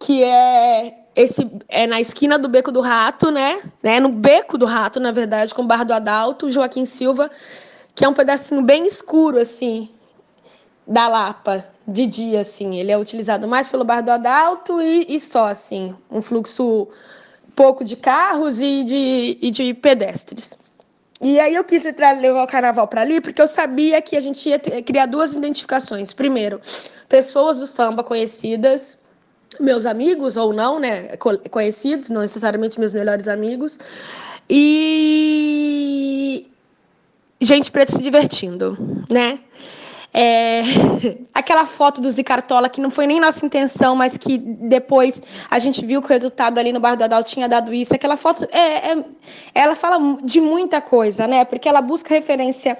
que 0.00 0.24
é 0.24 0.94
esse 1.14 1.48
é 1.68 1.86
na 1.86 2.00
esquina 2.00 2.38
do 2.38 2.48
Beco 2.48 2.72
do 2.72 2.80
Rato, 2.80 3.30
né? 3.30 3.60
né? 3.82 4.00
No 4.00 4.08
Beco 4.08 4.58
do 4.58 4.66
Rato, 4.66 4.98
na 4.98 5.12
verdade, 5.12 5.54
com 5.54 5.62
o 5.62 5.66
Bar 5.66 5.84
do 5.84 5.92
Adalto, 5.92 6.50
Joaquim 6.50 6.84
Silva, 6.84 7.30
que 7.94 8.04
é 8.04 8.08
um 8.08 8.14
pedacinho 8.14 8.62
bem 8.62 8.86
escuro 8.86 9.38
assim, 9.38 9.90
da 10.88 11.06
Lapa 11.06 11.64
de 11.86 12.06
dia, 12.06 12.40
assim. 12.40 12.76
Ele 12.76 12.90
é 12.90 12.98
utilizado 12.98 13.46
mais 13.46 13.68
pelo 13.68 13.84
Bar 13.84 14.00
do 14.00 14.10
Adalto 14.10 14.80
e, 14.80 15.06
e 15.08 15.20
só, 15.20 15.46
assim. 15.46 15.94
Um 16.10 16.22
fluxo 16.22 16.88
pouco 17.54 17.84
de 17.84 17.96
carros 17.96 18.58
e 18.60 18.82
de, 18.84 19.38
e 19.40 19.50
de 19.50 19.74
pedestres. 19.74 20.52
E 21.20 21.38
aí 21.40 21.54
eu 21.54 21.64
quis 21.64 21.82
levar 21.82 22.44
o 22.44 22.46
carnaval 22.46 22.86
para 22.86 23.00
ali 23.00 23.20
porque 23.20 23.42
eu 23.42 23.48
sabia 23.48 24.00
que 24.00 24.16
a 24.16 24.20
gente 24.20 24.48
ia 24.48 24.58
ter, 24.58 24.80
criar 24.82 25.06
duas 25.06 25.34
identificações. 25.34 26.12
Primeiro, 26.12 26.60
pessoas 27.08 27.58
do 27.58 27.66
samba 27.66 28.04
conhecidas, 28.04 28.96
meus 29.58 29.84
amigos 29.84 30.36
ou 30.36 30.52
não, 30.52 30.78
né, 30.78 31.16
conhecidos, 31.50 32.08
não 32.08 32.20
necessariamente 32.20 32.78
meus 32.78 32.92
melhores 32.92 33.26
amigos, 33.26 33.80
e 34.48 36.46
gente 37.40 37.72
preta 37.72 37.92
se 37.92 38.02
divertindo, 38.02 38.78
né? 39.10 39.40
É... 40.20 40.62
Aquela 41.32 41.64
foto 41.64 42.00
do 42.00 42.10
Zicartola, 42.10 42.68
que 42.68 42.80
não 42.80 42.90
foi 42.90 43.06
nem 43.06 43.20
nossa 43.20 43.46
intenção, 43.46 43.94
mas 43.94 44.16
que 44.16 44.36
depois 44.36 45.22
a 45.48 45.60
gente 45.60 45.86
viu 45.86 46.02
que 46.02 46.08
o 46.08 46.10
resultado 46.10 46.58
ali 46.58 46.72
no 46.72 46.80
Bar 46.80 46.96
do 46.96 47.04
Adal 47.04 47.22
tinha 47.22 47.48
dado 47.48 47.72
isso. 47.72 47.94
Aquela 47.94 48.16
foto, 48.16 48.44
é, 48.50 48.90
é... 48.90 49.04
ela 49.54 49.76
fala 49.76 50.18
de 50.24 50.40
muita 50.40 50.80
coisa, 50.80 51.28
né? 51.28 51.44
Porque 51.44 51.68
ela 51.68 51.80
busca 51.80 52.12
referência 52.12 52.76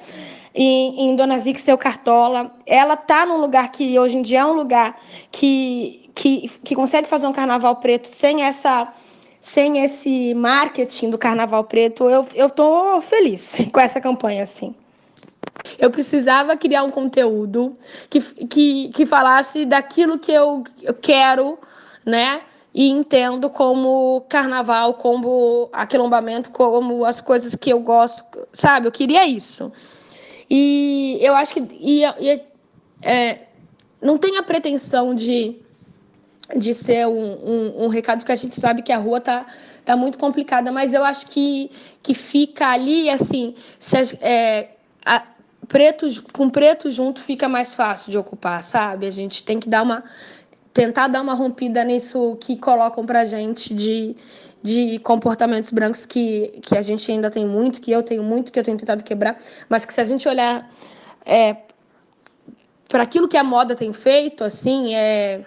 em, 0.52 1.10
em 1.10 1.14
Dona 1.14 1.38
Zica 1.38 1.60
seu 1.60 1.78
Cartola. 1.78 2.50
Ela 2.66 2.96
tá 2.96 3.24
num 3.24 3.36
lugar 3.40 3.70
que 3.70 3.96
hoje 3.96 4.18
em 4.18 4.22
dia 4.22 4.40
é 4.40 4.44
um 4.44 4.54
lugar 4.54 4.98
que, 5.30 6.10
que, 6.16 6.48
que 6.64 6.74
consegue 6.74 7.06
fazer 7.06 7.28
um 7.28 7.32
carnaval 7.32 7.76
preto 7.76 8.08
sem 8.08 8.42
essa 8.42 8.92
sem 9.40 9.84
esse 9.84 10.34
marketing 10.34 11.10
do 11.10 11.16
carnaval 11.16 11.62
preto. 11.62 12.10
Eu, 12.10 12.26
eu 12.34 12.50
tô 12.50 13.00
feliz 13.00 13.56
com 13.72 13.78
essa 13.78 14.00
campanha, 14.00 14.42
assim. 14.42 14.74
Eu 15.78 15.90
precisava 15.90 16.56
criar 16.56 16.82
um 16.82 16.90
conteúdo 16.90 17.76
que, 18.10 18.20
que, 18.20 18.88
que 18.90 19.06
falasse 19.06 19.64
daquilo 19.64 20.18
que 20.18 20.32
eu, 20.32 20.64
eu 20.82 20.94
quero, 20.94 21.58
né? 22.04 22.42
E 22.74 22.90
entendo 22.90 23.48
como 23.48 24.24
carnaval, 24.28 24.94
como 24.94 25.68
aquilombamento, 25.72 26.50
como 26.50 27.04
as 27.04 27.20
coisas 27.20 27.54
que 27.54 27.70
eu 27.70 27.80
gosto, 27.80 28.24
sabe? 28.52 28.86
Eu 28.86 28.92
queria 28.92 29.26
isso. 29.26 29.72
E 30.50 31.18
eu 31.20 31.34
acho 31.34 31.54
que 31.54 31.60
e, 31.60 32.02
e, 32.04 32.42
é, 33.02 33.40
não 34.00 34.16
tem 34.16 34.36
a 34.36 34.42
pretensão 34.42 35.14
de, 35.14 35.56
de 36.56 36.72
ser 36.72 37.06
um, 37.06 37.12
um, 37.12 37.84
um 37.84 37.88
recado, 37.88 38.20
porque 38.20 38.32
a 38.32 38.36
gente 38.36 38.58
sabe 38.58 38.82
que 38.82 38.92
a 38.92 38.98
rua 38.98 39.20
tá, 39.20 39.46
tá 39.84 39.96
muito 39.96 40.18
complicada, 40.18 40.72
mas 40.72 40.94
eu 40.94 41.04
acho 41.04 41.26
que, 41.26 41.70
que 42.02 42.14
fica 42.14 42.68
ali, 42.68 43.10
assim, 43.10 43.54
se, 43.78 43.96
é, 44.20 44.70
a, 45.04 45.22
preto, 45.68 46.06
com 46.32 46.48
preto 46.48 46.90
junto 46.90 47.20
fica 47.20 47.48
mais 47.48 47.74
fácil 47.74 48.10
de 48.10 48.18
ocupar, 48.18 48.62
sabe? 48.62 49.06
A 49.06 49.10
gente 49.10 49.44
tem 49.44 49.60
que 49.60 49.68
dar 49.68 49.82
uma 49.82 50.02
tentar 50.72 51.08
dar 51.08 51.22
uma 51.22 51.34
rompida 51.34 51.82
nisso 51.82 52.36
que 52.40 52.56
colocam 52.56 53.04
pra 53.04 53.24
gente 53.24 53.74
de, 53.74 54.14
de 54.62 54.98
comportamentos 55.00 55.70
brancos 55.70 56.06
que, 56.06 56.60
que 56.62 56.76
a 56.76 56.82
gente 56.82 57.10
ainda 57.10 57.30
tem 57.30 57.44
muito, 57.44 57.80
que 57.80 57.90
eu 57.90 58.02
tenho 58.02 58.22
muito, 58.22 58.52
que 58.52 58.58
eu 58.60 58.62
tenho 58.62 58.78
tentado 58.78 59.02
quebrar, 59.02 59.38
mas 59.68 59.84
que 59.84 59.92
se 59.92 60.00
a 60.00 60.04
gente 60.04 60.28
olhar 60.28 60.70
é, 61.26 61.56
para 62.88 63.02
aquilo 63.02 63.26
que 63.26 63.36
a 63.36 63.42
moda 63.42 63.74
tem 63.74 63.92
feito, 63.92 64.44
assim, 64.44 64.94
é, 64.94 65.44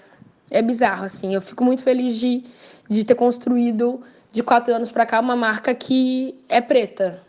é 0.49 0.61
bizarro, 0.61 1.05
assim. 1.05 1.33
Eu 1.33 1.41
fico 1.41 1.63
muito 1.63 1.81
feliz 1.81 2.15
de, 2.15 2.43
de 2.89 3.05
ter 3.05 3.15
construído 3.15 4.01
de 4.31 4.43
quatro 4.43 4.73
anos 4.75 4.91
para 4.91 5.05
cá 5.05 5.19
uma 5.19 5.35
marca 5.35 5.73
que 5.73 6.35
é 6.49 6.59
preta, 6.59 7.21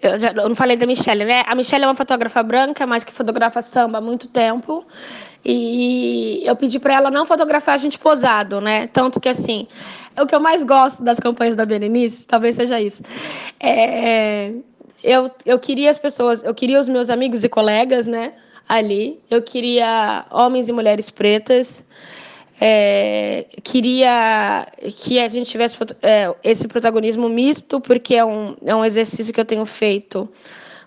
eu, 0.00 0.18
já, 0.18 0.32
não 0.32 0.54
falei 0.54 0.76
da 0.76 0.86
Michelle, 0.86 1.24
né? 1.24 1.44
A 1.46 1.54
Michelle 1.54 1.84
é 1.84 1.86
uma 1.86 1.94
fotógrafa 1.94 2.42
branca, 2.42 2.86
mas 2.86 3.04
que 3.04 3.12
fotografa 3.12 3.62
samba 3.62 3.98
há 3.98 4.00
muito 4.00 4.28
tempo. 4.28 4.84
E 5.44 6.42
eu 6.44 6.54
pedi 6.54 6.78
para 6.78 6.94
ela 6.94 7.10
não 7.10 7.26
fotografar 7.26 7.74
a 7.74 7.78
gente 7.78 7.98
posado, 7.98 8.60
né? 8.60 8.86
Tanto 8.88 9.20
que, 9.20 9.28
assim, 9.28 9.66
o 10.20 10.26
que 10.26 10.34
eu 10.34 10.40
mais 10.40 10.62
gosto 10.62 11.02
das 11.02 11.18
campanhas 11.18 11.56
da 11.56 11.66
Berenice, 11.66 12.26
talvez 12.26 12.56
seja 12.56 12.80
isso. 12.80 13.02
É, 13.58 14.52
eu, 15.02 15.30
eu 15.44 15.58
queria 15.58 15.90
as 15.90 15.98
pessoas, 15.98 16.44
eu 16.44 16.54
queria 16.54 16.80
os 16.80 16.88
meus 16.88 17.10
amigos 17.10 17.42
e 17.42 17.48
colegas, 17.48 18.06
né? 18.06 18.34
Ali. 18.68 19.20
Eu 19.30 19.42
queria 19.42 20.24
homens 20.30 20.68
e 20.68 20.72
mulheres 20.72 21.10
pretas. 21.10 21.84
É, 22.64 23.46
queria 23.64 24.68
que 24.96 25.18
a 25.18 25.28
gente 25.28 25.50
tivesse 25.50 25.76
é, 26.00 26.32
esse 26.44 26.68
protagonismo 26.68 27.28
misto, 27.28 27.80
porque 27.80 28.14
é 28.14 28.24
um, 28.24 28.54
é 28.64 28.72
um 28.72 28.84
exercício 28.84 29.34
que 29.34 29.40
eu 29.40 29.44
tenho 29.44 29.66
feito 29.66 30.28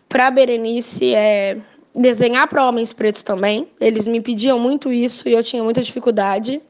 para 0.07 0.31
Berenice, 0.31 1.13
é 1.13 1.57
desenhar 1.93 2.47
para 2.47 2.65
homens 2.65 2.93
pretos 2.93 3.23
também. 3.23 3.67
Eles 3.77 4.07
me 4.07 4.21
pediam 4.21 4.57
muito 4.57 4.89
isso 4.89 5.27
e 5.27 5.33
eu 5.33 5.43
tinha 5.43 5.61
muita 5.61 5.81
dificuldade. 5.81 6.61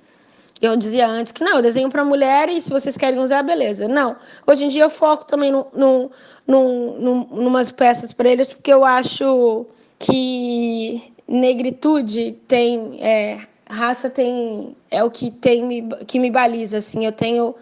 Eu 0.59 0.75
dizia 0.75 1.07
antes 1.07 1.31
que 1.31 1.43
não, 1.43 1.57
eu 1.57 1.61
desenho 1.61 1.91
para 1.91 2.03
mulher 2.03 2.49
e 2.49 2.59
se 2.59 2.71
vocês 2.71 2.97
querem 2.97 3.19
usar, 3.19 3.43
beleza. 3.43 3.87
Não. 3.87 4.15
Hoje 4.47 4.65
em 4.65 4.69
dia 4.69 4.85
eu 4.85 4.89
foco 4.89 5.25
também 5.25 5.51
no, 5.51 5.67
no, 5.71 6.11
no, 6.47 6.99
no 6.99 7.25
numas 7.43 7.71
peças 7.71 8.11
para 8.11 8.27
eles, 8.27 8.51
porque 8.51 8.73
eu 8.73 8.83
acho 8.83 9.67
que 9.99 11.13
negritude 11.27 12.39
tem. 12.47 12.97
É, 13.03 13.39
raça 13.69 14.09
tem 14.09 14.75
é 14.91 15.03
o 15.03 15.09
que 15.09 15.31
tem 15.31 15.89
que 16.07 16.19
me 16.19 16.29
baliza 16.29 16.77
assim. 16.77 17.05
Eu 17.05 17.11
tenho 17.11 17.55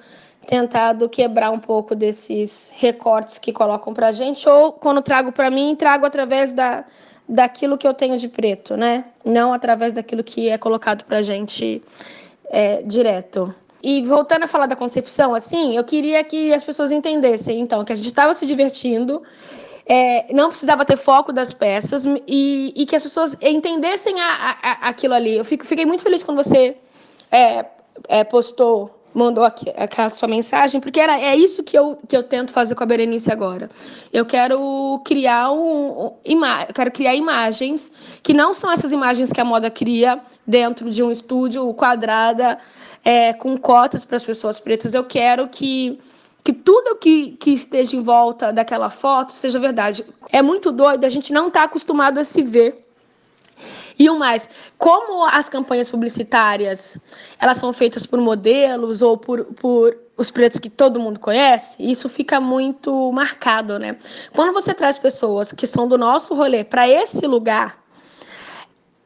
tentado 0.46 1.08
quebrar 1.08 1.52
um 1.52 1.60
pouco 1.60 1.96
desses 1.96 2.72
recortes 2.76 3.38
que 3.38 3.54
colocam 3.54 3.94
para 3.94 4.12
gente 4.12 4.48
ou 4.48 4.74
quando 4.74 5.02
trago 5.02 5.32
para 5.32 5.50
mim 5.50 5.76
trago 5.76 6.06
através 6.06 6.52
da 6.54 6.84
daquilo 7.28 7.78
que 7.78 7.88
eu 7.88 7.94
tenho 7.94 8.18
de 8.18 8.28
preto 8.28 8.76
né? 8.76 9.06
Não 9.24 9.54
através 9.54 9.94
daquilo 9.94 10.24
que 10.24 10.50
é 10.50 10.58
colocado 10.58 11.06
para 11.06 11.22
gente 11.22 11.82
é, 12.50 12.84
direto. 12.84 13.56
E 13.82 14.02
voltando 14.02 14.44
a 14.44 14.48
falar 14.48 14.66
da 14.66 14.76
concepção 14.76 15.34
assim 15.34 15.78
eu 15.78 15.84
queria 15.86 16.22
que 16.24 16.54
as 16.54 16.64
pessoas 16.64 16.92
entendessem 16.92 17.62
então 17.62 17.86
que 17.86 17.94
a 17.94 17.96
gente 17.96 18.08
estava 18.08 18.34
se 18.34 18.46
divertindo 18.46 19.24
é, 19.86 20.34
não 20.34 20.50
precisava 20.50 20.86
ter 20.86 20.98
foco 20.98 21.34
das 21.34 21.54
peças 21.54 22.06
e, 22.28 22.74
e 22.76 22.86
que 22.86 22.96
as 22.96 23.04
pessoas 23.04 23.36
entendessem 23.42 24.20
a, 24.20 24.58
a, 24.62 24.72
aquilo 24.90 25.14
ali. 25.14 25.36
Eu 25.36 25.46
fico, 25.46 25.66
fiquei 25.66 25.86
muito 25.86 26.04
feliz 26.04 26.24
quando 26.24 26.44
você 26.44 26.78
é, 27.32 27.66
é, 28.08 28.24
postou, 28.24 28.98
mandou 29.14 29.44
aquela 29.44 30.10
sua 30.10 30.28
mensagem, 30.28 30.80
porque 30.80 31.00
era, 31.00 31.20
é 31.20 31.36
isso 31.36 31.64
que 31.64 31.78
eu, 31.78 31.98
que 32.08 32.16
eu 32.16 32.24
tento 32.24 32.52
fazer 32.52 32.76
com 32.76 32.84
a 32.84 32.86
Berenice 32.86 33.32
agora. 33.32 33.70
Eu 34.12 34.26
quero 34.26 35.02
criar 35.04 35.52
um, 35.52 36.14
quero 36.74 36.92
criar 36.92 37.16
imagens 37.16 37.92
que 38.22 38.34
não 38.34 38.54
são 38.54 38.72
essas 38.72 38.92
imagens 38.92 39.32
que 39.32 39.42
a 39.42 39.46
moda 39.46 39.70
cria 39.70 40.20
dentro 40.48 40.90
de 40.90 41.04
um 41.04 41.12
estúdio 41.12 41.74
quadrada 41.74 42.58
é, 43.04 43.34
com 43.34 43.58
cotas 43.58 44.06
para 44.06 44.16
as 44.16 44.24
pessoas 44.24 44.60
pretas. 44.60 44.94
Eu 44.94 45.04
quero 45.04 45.48
que 45.50 46.00
que 46.44 46.52
tudo 46.52 46.98
que, 46.98 47.32
que 47.38 47.52
esteja 47.52 47.96
em 47.96 48.02
volta 48.02 48.52
daquela 48.52 48.90
foto 48.90 49.32
seja 49.32 49.58
verdade. 49.60 50.06
É 50.30 50.42
muito 50.42 50.72
doido, 50.72 51.06
a 51.06 51.10
gente 51.10 51.32
não 51.32 51.48
está 51.48 51.64
acostumado 51.64 52.20
a 52.20 52.24
se 52.24 52.44
ver. 52.44 52.86
E 53.98 54.10
o 54.10 54.18
mais, 54.18 54.50
como 54.78 55.24
as 55.26 55.48
campanhas 55.48 55.88
publicitárias 55.88 56.98
elas 57.40 57.58
são 57.58 57.72
feitas 57.72 58.06
por 58.06 58.20
modelos 58.20 59.02
ou 59.02 59.18
por, 59.18 59.46
por 59.46 59.98
os 60.18 60.32
pretos 60.32 60.60
que 60.60 60.70
todo 60.70 61.00
mundo 61.00 61.20
conhece, 61.20 61.76
isso 61.80 62.10
fica 62.10 62.40
muito 62.40 63.12
marcado, 63.12 63.80
né? 63.80 63.98
Quando 64.34 64.52
você 64.52 64.74
traz 64.74 64.98
pessoas 64.98 65.52
que 65.52 65.68
são 65.68 65.88
do 65.88 65.98
nosso 65.98 66.34
rolê 66.34 66.64
para 66.64 66.90
esse 66.90 67.26
lugar, 67.28 67.84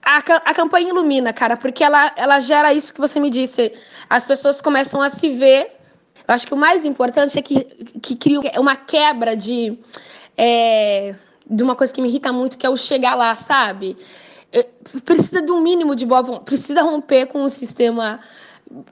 a, 0.04 0.18
a 0.18 0.54
campanha 0.54 0.90
ilumina, 0.90 1.34
cara, 1.34 1.58
porque 1.58 1.84
ela, 1.84 2.14
ela 2.16 2.40
gera 2.40 2.74
isso 2.74 2.94
que 2.94 3.00
você 3.00 3.20
me 3.20 3.30
disse. 3.30 3.74
As 4.10 4.24
pessoas 4.24 4.62
começam 4.62 5.02
a 5.02 5.10
se 5.10 5.30
ver 5.30 5.77
eu 6.28 6.34
acho 6.34 6.46
que 6.46 6.54
o 6.54 6.58
mais 6.58 6.84
importante 6.84 7.40
é 7.40 7.42
que, 7.42 7.64
que 8.02 8.16
cria 8.16 8.40
uma 8.60 8.76
quebra 8.76 9.36
de, 9.36 9.78
é, 10.38 11.16
de 11.50 11.64
uma 11.64 11.76
coisa 11.76 11.94
que 11.94 12.02
me 12.02 12.10
irrita 12.10 12.34
muito, 12.34 12.58
que 12.58 12.66
é 12.66 12.70
o 12.70 12.76
chegar 12.76 13.16
lá, 13.16 13.34
sabe? 13.36 13.98
Precisa 15.06 15.42
de 15.42 15.52
um 15.52 15.62
mínimo 15.62 15.96
de 15.96 16.06
boa 16.06 16.40
precisa 16.42 16.82
romper 16.82 17.28
com 17.28 17.44
o 17.44 17.50
sistema 17.50 18.20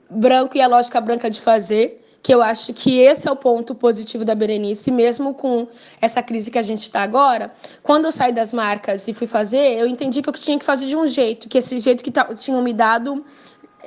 branco 0.10 0.58
e 0.58 0.62
a 0.62 0.68
lógica 0.68 1.02
branca 1.02 1.30
de 1.30 1.42
fazer 1.42 2.02
que 2.26 2.34
eu 2.34 2.42
acho 2.42 2.74
que 2.74 2.98
esse 2.98 3.28
é 3.28 3.32
o 3.32 3.36
ponto 3.36 3.76
positivo 3.76 4.26
da 4.26 4.34
Berenice, 4.34 4.90
mesmo 4.90 5.32
com 5.32 5.68
essa 6.02 6.24
crise 6.24 6.50
que 6.50 6.58
a 6.58 6.64
gente 6.64 6.82
está 6.82 7.04
agora. 7.04 7.54
Quando 7.84 8.06
eu 8.06 8.12
saí 8.12 8.32
das 8.32 8.52
marcas 8.52 9.08
e 9.08 9.14
fui 9.14 9.28
fazer, 9.28 9.78
eu 9.78 9.86
entendi 9.86 10.24
que 10.24 10.30
eu 10.30 10.34
tinha 10.34 10.58
que 10.58 10.66
fazer 10.66 10.88
de 10.88 10.96
um 10.96 11.06
jeito, 11.06 11.48
que 11.48 11.60
esse 11.60 11.78
jeito 11.78 12.04
que 12.04 12.12
tinham 12.36 12.64
me 12.64 12.74
dado 12.74 13.24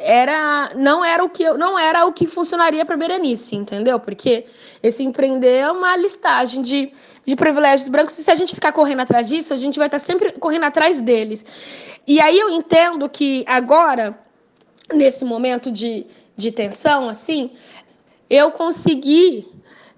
era 0.00 0.72
não 0.76 1.04
era 1.04 1.24
o 1.24 1.28
que 1.28 1.50
não 1.54 1.78
era 1.78 2.06
o 2.06 2.12
que 2.12 2.26
funcionaria 2.26 2.84
para 2.84 2.96
Berenice, 2.96 3.56
entendeu? 3.56 3.98
Porque 3.98 4.46
esse 4.82 5.02
empreender 5.02 5.58
é 5.58 5.72
uma 5.72 5.96
listagem 5.96 6.62
de, 6.62 6.92
de 7.26 7.34
privilégios 7.34 7.88
brancos 7.88 8.16
e 8.18 8.22
se 8.22 8.30
a 8.30 8.34
gente 8.34 8.54
ficar 8.54 8.72
correndo 8.72 9.00
atrás 9.00 9.28
disso, 9.28 9.52
a 9.52 9.56
gente 9.56 9.78
vai 9.78 9.88
estar 9.88 9.98
sempre 9.98 10.32
correndo 10.32 10.64
atrás 10.64 11.02
deles. 11.02 11.44
E 12.06 12.20
aí 12.20 12.38
eu 12.38 12.48
entendo 12.50 13.08
que 13.08 13.44
agora 13.46 14.18
nesse 14.94 15.24
momento 15.24 15.70
de, 15.70 16.06
de 16.36 16.52
tensão 16.52 17.08
assim, 17.08 17.50
eu 18.30 18.50
consegui 18.52 19.46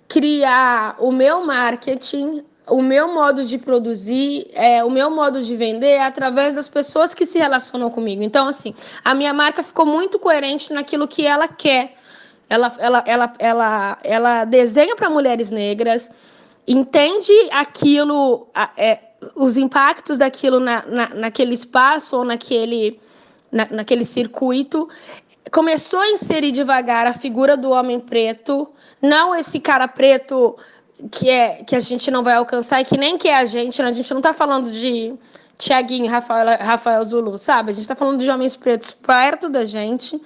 criar 0.08 0.96
o 0.98 1.12
meu 1.12 1.44
marketing 1.44 2.42
o 2.70 2.80
meu 2.80 3.12
modo 3.12 3.44
de 3.44 3.58
produzir, 3.58 4.48
é, 4.52 4.82
o 4.84 4.90
meu 4.90 5.10
modo 5.10 5.42
de 5.42 5.56
vender 5.56 5.92
é 5.92 6.02
através 6.04 6.54
das 6.54 6.68
pessoas 6.68 7.12
que 7.12 7.26
se 7.26 7.38
relacionam 7.38 7.90
comigo. 7.90 8.22
Então, 8.22 8.48
assim, 8.48 8.74
a 9.04 9.14
minha 9.14 9.34
marca 9.34 9.62
ficou 9.62 9.84
muito 9.84 10.18
coerente 10.18 10.72
naquilo 10.72 11.06
que 11.08 11.26
ela 11.26 11.48
quer. 11.48 11.96
Ela, 12.48 12.72
ela, 12.78 13.04
ela, 13.06 13.32
ela, 13.38 13.98
ela 14.02 14.44
desenha 14.44 14.96
para 14.96 15.10
mulheres 15.10 15.50
negras, 15.50 16.10
entende 16.66 17.32
aquilo, 17.52 18.48
é, 18.76 18.98
os 19.34 19.56
impactos 19.56 20.18
daquilo 20.18 20.58
na, 20.58 20.84
na, 20.86 21.08
naquele 21.10 21.54
espaço 21.54 22.16
ou 22.16 22.24
naquele, 22.24 23.00
na, 23.52 23.68
naquele 23.70 24.04
circuito, 24.04 24.88
começou 25.52 26.00
a 26.00 26.10
inserir 26.10 26.52
devagar 26.52 27.06
a 27.06 27.12
figura 27.12 27.56
do 27.56 27.70
homem 27.70 28.00
preto, 28.00 28.68
não 29.00 29.34
esse 29.34 29.58
cara 29.60 29.86
preto 29.88 30.56
que 31.08 31.28
é 31.28 31.62
que 31.64 31.76
a 31.76 31.80
gente 31.80 32.10
não 32.10 32.22
vai 32.22 32.34
alcançar 32.34 32.80
e 32.80 32.84
que 32.84 32.96
nem 32.96 33.16
que 33.16 33.28
é 33.28 33.36
a 33.36 33.44
gente, 33.44 33.80
né? 33.82 33.88
a 33.88 33.92
gente 33.92 34.10
não 34.10 34.20
está 34.20 34.32
falando 34.32 34.70
de 34.70 35.14
Tiaguinho, 35.58 36.10
Rafael, 36.10 36.58
Rafael 36.60 37.04
Zulu, 37.04 37.38
sabe? 37.38 37.70
A 37.70 37.74
gente 37.74 37.82
está 37.82 37.94
falando 37.94 38.18
de 38.18 38.30
homens 38.30 38.56
pretos 38.56 38.92
perto 38.92 39.48
da 39.48 39.64
gente. 39.64 40.20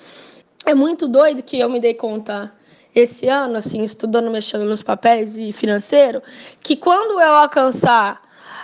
É 0.64 0.74
muito 0.74 1.08
doido 1.08 1.42
que 1.42 1.58
eu 1.58 1.68
me 1.68 1.80
dei 1.80 1.94
conta 1.94 2.52
esse 2.94 3.28
ano, 3.28 3.56
assim, 3.56 3.82
estudando, 3.82 4.30
mexendo 4.30 4.64
nos 4.64 4.82
papéis 4.82 5.36
e 5.36 5.52
financeiro, 5.52 6.22
que 6.62 6.76
quando 6.76 7.20
eu 7.20 7.34
alcançar 7.34 8.22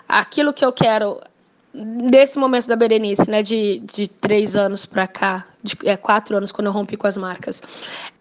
aquilo 0.09 0.53
que 0.53 0.65
eu 0.65 0.73
quero 0.73 1.21
nesse 1.75 2.39
momento 2.39 2.67
da 2.69 2.77
Berenice, 2.77 3.29
né, 3.29 3.43
de, 3.43 3.81
de 3.81 4.09
três 4.09 4.55
anos 4.55 4.87
para 4.87 5.07
cá, 5.07 5.47
de 5.63 5.77
é, 5.85 5.97
quatro 5.97 6.37
anos 6.37 6.53
quando 6.53 6.67
eu 6.67 6.73
rompi 6.73 6.97
com 6.97 7.07
as 7.07 7.17
marcas, 7.17 7.63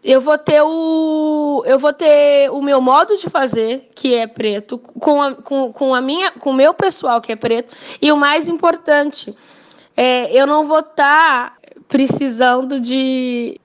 eu 0.03 0.19
vou 0.19 0.38
ter 0.38 0.62
o 0.62 1.63
eu 1.65 1.79
vou 1.79 1.93
ter 1.93 2.50
o 2.51 2.62
meu 2.62 2.81
modo 2.81 3.17
de 3.17 3.29
fazer 3.29 3.89
que 3.96 4.15
é 4.15 4.27
preto 4.27 4.77
com 4.77 5.22
a, 5.22 5.36
com, 5.36 5.72
com 5.72 5.93
a 5.93 6.01
minha 6.01 6.31
com 6.31 6.51
o 6.51 6.53
meu 6.53 6.74
pessoal 6.74 7.22
que 7.22 7.31
é 7.31 7.36
preto 7.36 7.75
e 8.01 8.12
o 8.12 8.17
mais 8.17 8.48
importante 8.48 9.36
é, 9.96 10.31
eu 10.34 10.48
não 10.48 10.65
vou 10.65 10.79
estar 10.79 11.50
tá 11.50 11.53
precisando 11.88 12.79
de 12.79 13.60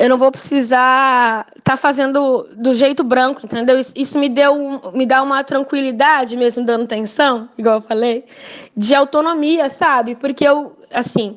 eu 0.00 0.08
não 0.08 0.16
vou 0.16 0.30
precisar 0.32 1.46
estar 1.58 1.72
tá 1.72 1.76
fazendo 1.76 2.48
do 2.56 2.74
jeito 2.74 3.04
branco, 3.04 3.42
entendeu? 3.44 3.78
Isso, 3.94 4.18
me 4.18 4.30
deu 4.30 4.80
me 4.94 5.04
dá 5.04 5.22
uma 5.22 5.44
tranquilidade 5.44 6.38
mesmo 6.38 6.64
dando 6.64 6.86
tensão, 6.86 7.50
igual 7.58 7.76
eu 7.76 7.82
falei, 7.82 8.24
de 8.74 8.94
autonomia, 8.94 9.68
sabe? 9.68 10.14
Porque 10.14 10.42
eu 10.42 10.74
assim, 10.90 11.36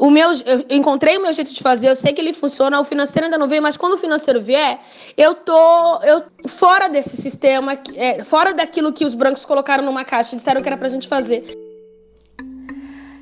o 0.00 0.10
meu, 0.10 0.30
eu 0.46 0.64
encontrei 0.70 1.18
o 1.18 1.20
meu 1.20 1.30
jeito 1.30 1.52
de 1.52 1.62
fazer, 1.62 1.90
eu 1.90 1.94
sei 1.94 2.14
que 2.14 2.20
ele 2.22 2.32
funciona, 2.32 2.80
o 2.80 2.84
financeiro 2.84 3.26
ainda 3.26 3.36
não 3.36 3.46
veio, 3.46 3.62
mas 3.62 3.76
quando 3.76 3.92
o 3.92 3.98
financeiro 3.98 4.40
vier, 4.40 4.80
eu 5.14 5.34
tô 5.34 6.02
eu 6.02 6.22
fora 6.46 6.88
desse 6.88 7.18
sistema, 7.18 7.78
é, 7.94 8.24
fora 8.24 8.54
daquilo 8.54 8.94
que 8.94 9.04
os 9.04 9.14
brancos 9.14 9.44
colocaram 9.44 9.84
numa 9.84 10.02
caixa 10.02 10.34
e 10.34 10.38
disseram 10.38 10.62
que 10.62 10.68
era 10.68 10.78
pra 10.78 10.88
gente 10.88 11.06
fazer. 11.06 11.44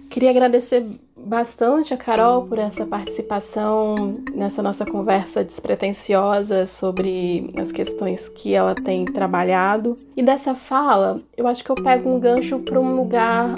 Queria 0.08 0.30
agradecer 0.30 0.86
bastante 1.16 1.92
a 1.92 1.96
Carol 1.96 2.46
por 2.46 2.58
essa 2.58 2.86
participação 2.86 4.22
nessa 4.32 4.62
nossa 4.62 4.86
conversa 4.86 5.44
despretensiosa 5.44 6.64
sobre 6.64 7.52
as 7.58 7.70
questões 7.70 8.28
que 8.28 8.54
ela 8.54 8.74
tem 8.74 9.04
trabalhado. 9.04 9.96
E 10.16 10.22
dessa 10.22 10.54
fala, 10.54 11.16
eu 11.36 11.46
acho 11.46 11.62
que 11.62 11.70
eu 11.70 11.74
pego 11.74 12.08
um 12.08 12.18
gancho 12.18 12.60
para 12.60 12.80
um 12.80 12.94
lugar, 12.94 13.54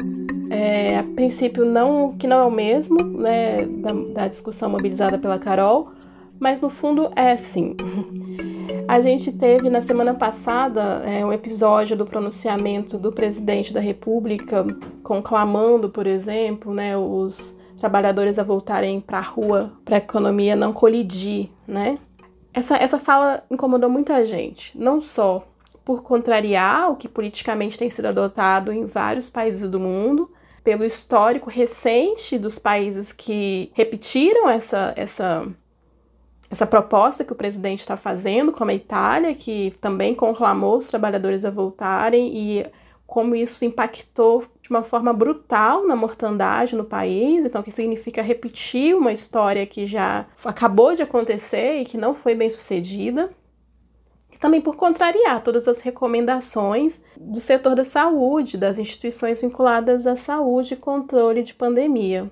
é, 0.50 0.98
a 0.98 1.04
princípio, 1.04 1.64
não 1.64 2.16
que 2.16 2.26
não 2.26 2.38
é 2.38 2.44
o 2.44 2.50
mesmo, 2.50 3.02
né, 3.02 3.64
da, 3.64 3.92
da 3.92 4.28
discussão 4.28 4.68
mobilizada 4.68 5.16
pela 5.16 5.38
Carol, 5.38 5.92
mas 6.40 6.60
no 6.60 6.68
fundo 6.68 7.10
é 7.14 7.36
sim. 7.36 7.76
A 8.88 9.00
gente 9.00 9.30
teve 9.30 9.70
na 9.70 9.80
semana 9.80 10.14
passada 10.14 11.02
é, 11.06 11.24
um 11.24 11.32
episódio 11.32 11.96
do 11.96 12.04
pronunciamento 12.04 12.98
do 12.98 13.12
presidente 13.12 13.72
da 13.72 13.78
República 13.80 14.66
conclamando, 15.04 15.88
por 15.88 16.06
exemplo, 16.06 16.74
né, 16.74 16.96
os 16.96 17.58
trabalhadores 17.78 18.38
a 18.38 18.42
voltarem 18.42 19.00
para 19.00 19.18
a 19.18 19.22
rua 19.22 19.72
para 19.84 19.96
a 19.96 19.98
economia 19.98 20.56
não 20.56 20.72
colidir, 20.72 21.48
né? 21.66 21.98
Essa, 22.52 22.76
essa 22.76 22.98
fala 22.98 23.44
incomodou 23.48 23.88
muita 23.88 24.24
gente, 24.24 24.76
não 24.76 25.00
só 25.00 25.46
por 25.84 26.02
contrariar 26.02 26.90
o 26.90 26.96
que 26.96 27.08
politicamente 27.08 27.78
tem 27.78 27.88
sido 27.88 28.06
adotado 28.06 28.72
em 28.72 28.86
vários 28.86 29.30
países 29.30 29.70
do 29.70 29.78
mundo, 29.78 30.30
pelo 30.62 30.84
histórico 30.84 31.48
recente 31.50 32.38
dos 32.38 32.58
países 32.58 33.12
que 33.12 33.70
repetiram 33.74 34.48
essa, 34.48 34.92
essa 34.96 35.46
essa 36.50 36.66
proposta 36.66 37.24
que 37.24 37.32
o 37.32 37.36
presidente 37.36 37.78
está 37.78 37.96
fazendo, 37.96 38.50
como 38.50 38.72
a 38.72 38.74
Itália, 38.74 39.34
que 39.34 39.72
também 39.80 40.16
conclamou 40.16 40.78
os 40.78 40.86
trabalhadores 40.86 41.44
a 41.44 41.50
voltarem 41.50 42.36
e 42.36 42.66
como 43.06 43.36
isso 43.36 43.64
impactou 43.64 44.44
de 44.60 44.70
uma 44.70 44.82
forma 44.82 45.12
brutal 45.12 45.86
na 45.86 45.94
mortandade 45.94 46.76
no 46.76 46.84
país, 46.84 47.44
então 47.44 47.62
que 47.62 47.70
significa 47.70 48.20
repetir 48.20 48.96
uma 48.96 49.12
história 49.12 49.64
que 49.66 49.86
já 49.86 50.26
acabou 50.44 50.94
de 50.94 51.02
acontecer 51.02 51.80
e 51.80 51.84
que 51.84 51.96
não 51.96 52.14
foi 52.14 52.34
bem 52.34 52.50
sucedida. 52.50 53.30
Também 54.40 54.60
por 54.60 54.74
contrariar 54.74 55.42
todas 55.42 55.68
as 55.68 55.80
recomendações 55.80 57.00
do 57.14 57.40
setor 57.40 57.74
da 57.76 57.84
saúde, 57.84 58.56
das 58.56 58.78
instituições 58.78 59.40
vinculadas 59.40 60.06
à 60.06 60.16
saúde 60.16 60.74
e 60.74 60.78
controle 60.78 61.42
de 61.42 61.52
pandemia. 61.52 62.30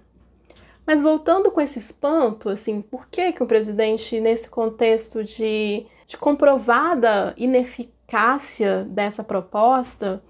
Mas 0.86 1.02
voltando 1.02 1.50
com 1.50 1.60
esse 1.60 1.78
espanto, 1.78 2.48
assim, 2.48 2.80
por 2.80 3.06
que 3.08 3.30
que 3.32 3.42
o 3.42 3.46
presidente, 3.46 4.18
nesse 4.20 4.48
contexto 4.48 5.22
de, 5.22 5.84
de 6.06 6.16
comprovada 6.16 7.34
ineficácia 7.36 8.84
dessa 8.84 9.22
proposta, 9.22 10.22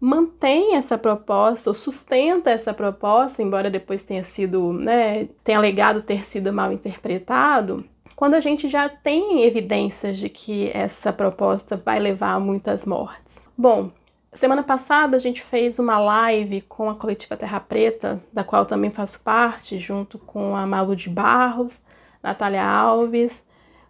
mantém 0.00 0.74
essa 0.74 0.96
proposta, 0.96 1.68
ou 1.68 1.74
sustenta 1.74 2.48
essa 2.48 2.72
proposta, 2.72 3.42
embora 3.42 3.68
depois 3.68 4.02
tenha 4.02 4.24
sido, 4.24 4.72
né, 4.72 5.28
tenha 5.44 5.58
alegado 5.58 6.00
ter 6.00 6.24
sido 6.24 6.50
mal 6.50 6.72
interpretado, 6.72 7.84
quando 8.20 8.34
a 8.34 8.40
gente 8.40 8.68
já 8.68 8.86
tem 8.86 9.44
evidências 9.44 10.18
de 10.18 10.28
que 10.28 10.70
essa 10.74 11.10
proposta 11.10 11.74
vai 11.74 11.98
levar 11.98 12.32
a 12.32 12.38
muitas 12.38 12.84
mortes? 12.84 13.48
Bom, 13.56 13.90
Semana 14.34 14.62
passada 14.62 15.16
a 15.16 15.18
gente 15.18 15.42
fez 15.42 15.78
uma 15.78 15.98
live 15.98 16.60
com 16.60 16.88
a 16.88 16.94
coletiva 16.94 17.36
Terra 17.36 17.58
Preta, 17.58 18.22
da 18.32 18.44
qual 18.44 18.64
também 18.64 18.90
faço 18.90 19.20
parte, 19.24 19.76
junto 19.78 20.18
com 20.18 20.54
a 20.54 20.64
Malu 20.66 20.94
de 20.94 21.08
Barros, 21.08 21.82
Natália 22.22 22.64
Alves, 22.64 23.42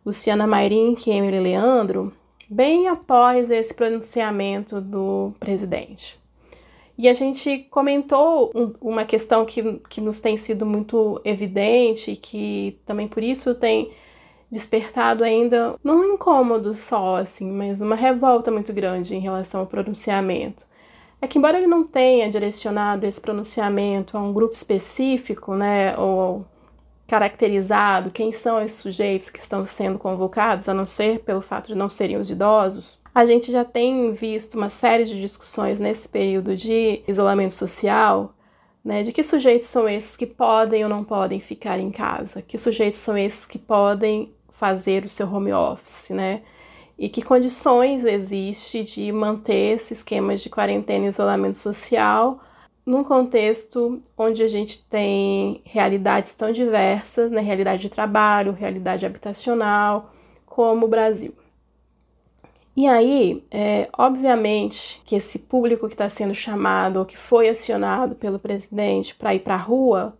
Luciana 0.07 0.47
Mairink 0.47 1.11
e 1.11 1.13
Emily 1.13 1.41
Leandro, 1.41 2.11
bem 2.49 2.89
após 2.89 3.51
esse 3.51 3.75
pronunciamento 3.75 4.81
do 4.81 5.35
presidente. 5.39 6.19
E 6.97 7.07
a 7.07 7.13
gente 7.13 7.67
comentou 7.71 8.51
um, 8.55 8.73
uma 8.81 9.05
questão 9.05 9.45
que, 9.45 9.81
que 9.91 10.01
nos 10.01 10.21
tem 10.23 10.39
sido 10.39 10.65
muito 10.65 11.21
evidente, 11.23 12.17
que 12.17 12.79
também 12.87 13.09
por 13.09 13.23
isso 13.23 13.55
tem 13.55 13.91
despertado 14.51 15.23
ainda 15.23 15.77
não 15.83 16.01
um 16.01 16.15
incômodo 16.15 16.75
só, 16.75 17.17
assim, 17.17 17.51
mas 17.51 17.81
uma 17.81 17.95
revolta 17.95 18.51
muito 18.51 18.73
grande 18.73 19.15
em 19.15 19.21
relação 19.21 19.61
ao 19.61 19.67
pronunciamento. 19.67 20.67
É 21.23 21.27
que 21.29 21.39
embora 21.39 21.59
ele 21.59 21.67
não 21.67 21.85
tenha 21.85 22.31
direcionado 22.31 23.07
esse 23.07 23.21
pronunciamento 23.21 24.17
a 24.17 24.21
um 24.21 24.33
grupo 24.33 24.55
específico, 24.55 25.55
né, 25.55 25.97
ou 25.97 26.45
caracterizado 27.07 28.11
quem 28.11 28.33
são 28.33 28.61
esses 28.61 28.79
sujeitos 28.79 29.31
que 29.31 29.39
estão 29.39 29.65
sendo 29.67 29.99
convocados, 29.99 30.69
a 30.69 30.75
não 30.75 30.87
ser 30.87 31.21
pelo 31.21 31.43
fato 31.43 31.69
de 31.69 31.75
não 31.75 31.91
serem 31.91 32.17
os 32.17 32.31
idosos, 32.31 32.99
a 33.15 33.27
gente 33.27 33.51
já 33.51 33.65
tem 33.65 34.13
visto 34.13 34.55
uma 34.55 34.69
série 34.69 35.05
de 35.05 35.21
discussões 35.21 35.81
nesse 35.81 36.09
período 36.09 36.57
de 36.57 37.03
isolamento 37.07 37.55
social 37.55 38.33
né, 38.85 39.03
de 39.03 39.13
que 39.13 39.23
sujeitos 39.23 39.69
são 39.69 39.89
esses 39.89 40.17
que 40.17 40.27
podem 40.27 40.83
ou 40.83 40.89
não 40.89 41.05
podem 41.05 41.39
ficar 41.39 41.79
em 41.79 41.91
casa, 41.91 42.43
que 42.43 42.57
sujeitos 42.57 43.01
são 43.01 43.17
esses 43.17 43.47
que 43.47 43.59
podem 43.59 44.33
fazer 44.61 45.07
o 45.07 45.09
seu 45.09 45.27
home 45.33 45.55
office, 45.55 46.11
né? 46.11 46.43
E 46.99 47.09
que 47.09 47.23
condições 47.23 48.05
existe 48.05 48.85
de 48.85 49.11
manter 49.11 49.77
esse 49.77 49.95
esquema 49.95 50.37
de 50.37 50.51
quarentena 50.51 51.07
e 51.07 51.09
isolamento 51.09 51.57
social 51.57 52.41
num 52.85 53.03
contexto 53.03 54.03
onde 54.19 54.43
a 54.43 54.49
gente 54.49 54.85
tem 54.85 55.63
realidades 55.65 56.35
tão 56.35 56.53
diversas, 56.53 57.33
né? 57.33 57.41
Realidade 57.41 57.81
de 57.81 57.89
trabalho, 57.89 58.53
realidade 58.53 59.07
habitacional, 59.07 60.13
como 60.45 60.85
o 60.85 60.89
Brasil. 60.89 61.33
E 62.77 62.87
aí, 62.87 63.43
é, 63.51 63.89
obviamente, 63.97 65.01
que 65.07 65.17
esse 65.17 65.39
público 65.39 65.89
que 65.89 65.95
está 65.95 66.09
sendo 66.09 66.35
chamado 66.35 66.99
ou 66.99 67.07
que 67.07 67.17
foi 67.17 67.49
acionado 67.49 68.15
pelo 68.15 68.39
presidente 68.39 69.15
para 69.15 69.35
ir 69.35 69.41
para 69.41 69.55
a 69.55 69.59
rua 69.59 70.19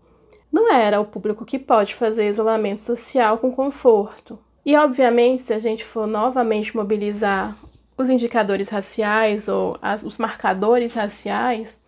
não 0.53 0.73
era 0.73 1.01
o 1.01 1.05
público 1.05 1.45
que 1.45 1.59
pode 1.59 1.95
fazer 1.95 2.29
isolamento 2.29 2.81
social 2.81 3.39
com 3.39 3.53
conforto. 3.53 4.39
E, 4.65 4.77
obviamente, 4.77 5.43
se 5.43 5.55
a 5.55 5.59
gente 5.59 5.85
for 5.85 6.07
novamente 6.07 6.77
mobilizar 6.77 7.57
os 7.97 8.11
indicadores 8.11 8.69
raciais 8.69 9.49
ou 9.49 9.77
as, 9.81 10.03
os 10.03 10.19
marcadores 10.19 10.95
raciais, 10.95 11.81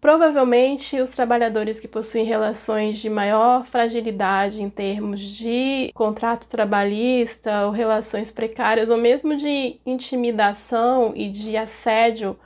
provavelmente 0.00 1.00
os 1.00 1.10
trabalhadores 1.10 1.80
que 1.80 1.88
possuem 1.88 2.24
relações 2.24 2.98
de 2.98 3.10
maior 3.10 3.66
fragilidade 3.66 4.62
em 4.62 4.70
termos 4.70 5.20
de 5.20 5.90
contrato 5.94 6.48
trabalhista 6.48 7.66
ou 7.66 7.72
relações 7.72 8.30
precárias 8.30 8.90
ou 8.90 8.96
mesmo 8.96 9.36
de 9.36 9.78
intimidação 9.84 11.12
e 11.14 11.28
de 11.28 11.56
assédio 11.56 12.38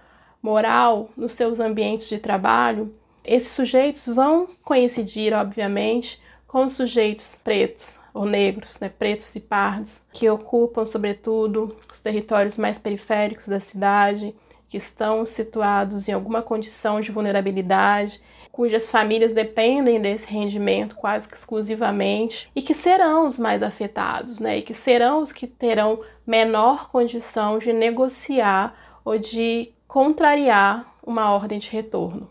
moral 0.43 1.11
nos 1.17 1.35
seus 1.35 1.61
ambientes 1.61 2.09
de 2.09 2.19
trabalho 2.19 2.93
esses 3.25 3.53
sujeitos 3.53 4.07
vão 4.07 4.49
coincidir, 4.65 5.33
obviamente, 5.33 6.21
com 6.47 6.67
os 6.67 6.75
sujeitos 6.75 7.41
pretos 7.43 8.01
ou 8.13 8.27
negros, 8.27 8.79
né, 8.79 8.91
pretos 8.91 9.35
e 9.35 9.41
pardos, 9.41 10.05
que 10.13 10.29
ocupam, 10.29 10.85
sobretudo, 10.85 11.77
os 11.91 12.01
territórios 12.01 12.59
mais 12.59 12.79
periféricos 12.79 13.49
da 13.49 13.59
cidade, 13.59 14.35
que 14.69 14.77
estão 14.77 15.25
situados 15.25 16.09
em 16.09 16.13
alguma 16.13 16.43
condição 16.43 17.01
de 17.01 17.11
vulnerabilidade, 17.11 18.21
cujas 18.51 18.91
famílias 18.91 19.33
dependem 19.33 20.01
desse 20.01 20.31
rendimento 20.31 20.95
quase 20.97 21.27
que 21.27 21.37
exclusivamente 21.37 22.51
e 22.55 22.61
que 22.61 22.75
serão 22.75 23.27
os 23.27 23.39
mais 23.39 23.63
afetados, 23.63 24.39
né? 24.39 24.59
E 24.59 24.63
que 24.63 24.75
serão 24.75 25.23
os 25.23 25.33
que 25.33 25.47
terão 25.47 26.01
menor 26.27 26.91
condição 26.91 27.59
de 27.59 27.73
negociar 27.73 28.75
ou 29.05 29.19
de 29.19 29.73
contrariar 29.89 30.95
uma 31.03 31.33
ordem 31.33 31.59
de 31.59 31.71
retorno. 31.71 32.29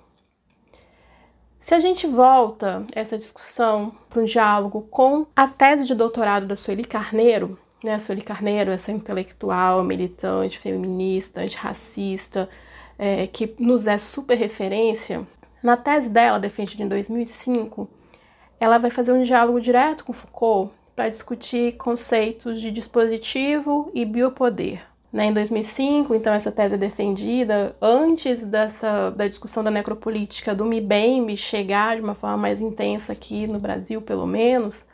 Se 1.72 1.76
a 1.76 1.80
gente 1.80 2.06
volta 2.06 2.86
essa 2.92 3.18
discussão 3.18 3.96
para 4.10 4.22
um 4.22 4.26
diálogo 4.26 4.82
com 4.92 5.26
a 5.34 5.48
tese 5.48 5.88
de 5.88 5.96
doutorado 5.96 6.46
da 6.46 6.54
Sueli 6.54 6.84
Carneiro, 6.84 7.58
né? 7.82 7.94
A 7.94 8.00
Sueli 8.00 8.22
Carneiro, 8.22 8.72
essa 8.72 8.92
intelectual, 8.92 9.82
militante, 9.82 10.60
feminista, 10.60 11.40
antirracista, 11.40 12.50
é, 13.00 13.26
que 13.26 13.56
nos 13.58 13.88
é 13.88 13.98
super 13.98 14.38
referência, 14.38 15.26
na 15.64 15.78
tese 15.78 16.10
dela, 16.10 16.42
defendida 16.42 16.84
em 16.84 16.90
2005, 16.90 17.90
ela 18.60 18.78
vai 18.78 18.92
fazer 18.92 19.14
um 19.14 19.24
diálogo 19.24 19.62
direto 19.62 20.04
com 20.04 20.12
Foucault 20.12 20.74
para 20.94 21.08
discutir 21.08 21.78
conceitos 21.78 22.60
de 22.60 22.70
dispositivo 22.70 23.90
e 23.94 24.04
biopoder. 24.04 24.91
Né, 25.12 25.26
em 25.26 25.34
2005, 25.34 26.16
então, 26.16 26.34
essa 26.34 26.54
tese 26.54 26.76
é 26.76 26.78
defendida 26.78 27.76
antes 27.82 28.46
dessa, 28.46 29.10
da 29.10 29.28
discussão 29.28 29.62
da 29.62 29.70
necropolítica 29.70 30.56
do 30.56 30.64
MIBEM 30.64 31.36
chegar 31.36 31.98
de 31.98 32.02
uma 32.02 32.16
forma 32.16 32.38
mais 32.38 32.62
intensa 32.62 33.12
aqui 33.12 33.46
no 33.46 33.60
Brasil, 33.60 34.02
pelo 34.02 34.26
menos. 34.26 34.88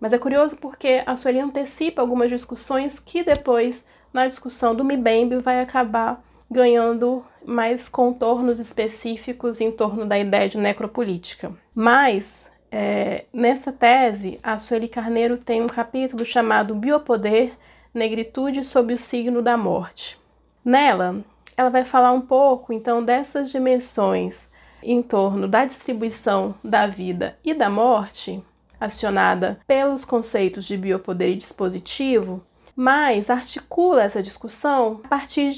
Mas 0.00 0.12
é 0.12 0.18
curioso 0.18 0.56
porque 0.56 1.04
a 1.06 1.14
Sueli 1.14 1.38
antecipa 1.38 2.02
algumas 2.02 2.28
discussões 2.28 2.98
que 2.98 3.22
depois, 3.22 3.86
na 4.12 4.26
discussão 4.26 4.74
do 4.74 4.84
MIBEM, 4.84 5.38
vai 5.38 5.60
acabar 5.60 6.20
ganhando 6.50 7.24
mais 7.44 7.88
contornos 7.88 8.58
específicos 8.58 9.60
em 9.60 9.70
torno 9.70 10.04
da 10.04 10.18
ideia 10.18 10.48
de 10.48 10.58
necropolítica. 10.58 11.52
Mas, 11.72 12.50
é, 12.68 13.26
nessa 13.32 13.70
tese, 13.70 14.40
a 14.42 14.58
Sueli 14.58 14.88
Carneiro 14.88 15.36
tem 15.36 15.62
um 15.62 15.68
capítulo 15.68 16.26
chamado 16.26 16.74
Biopoder 16.74 17.52
Negritude 17.94 18.64
sob 18.64 18.94
o 18.94 18.98
signo 18.98 19.42
da 19.42 19.56
morte. 19.56 20.18
Nela, 20.64 21.22
ela 21.56 21.68
vai 21.68 21.84
falar 21.84 22.12
um 22.12 22.22
pouco 22.22 22.72
então 22.72 23.04
dessas 23.04 23.50
dimensões 23.50 24.50
em 24.82 25.02
torno 25.02 25.46
da 25.46 25.64
distribuição 25.64 26.54
da 26.64 26.86
vida 26.86 27.38
e 27.44 27.52
da 27.52 27.68
morte, 27.68 28.42
acionada 28.80 29.60
pelos 29.66 30.04
conceitos 30.04 30.64
de 30.64 30.76
biopoder 30.76 31.28
e 31.28 31.36
dispositivo, 31.36 32.42
mas 32.74 33.30
articula 33.30 34.02
essa 34.02 34.22
discussão 34.22 35.00
a 35.04 35.08
partir 35.08 35.52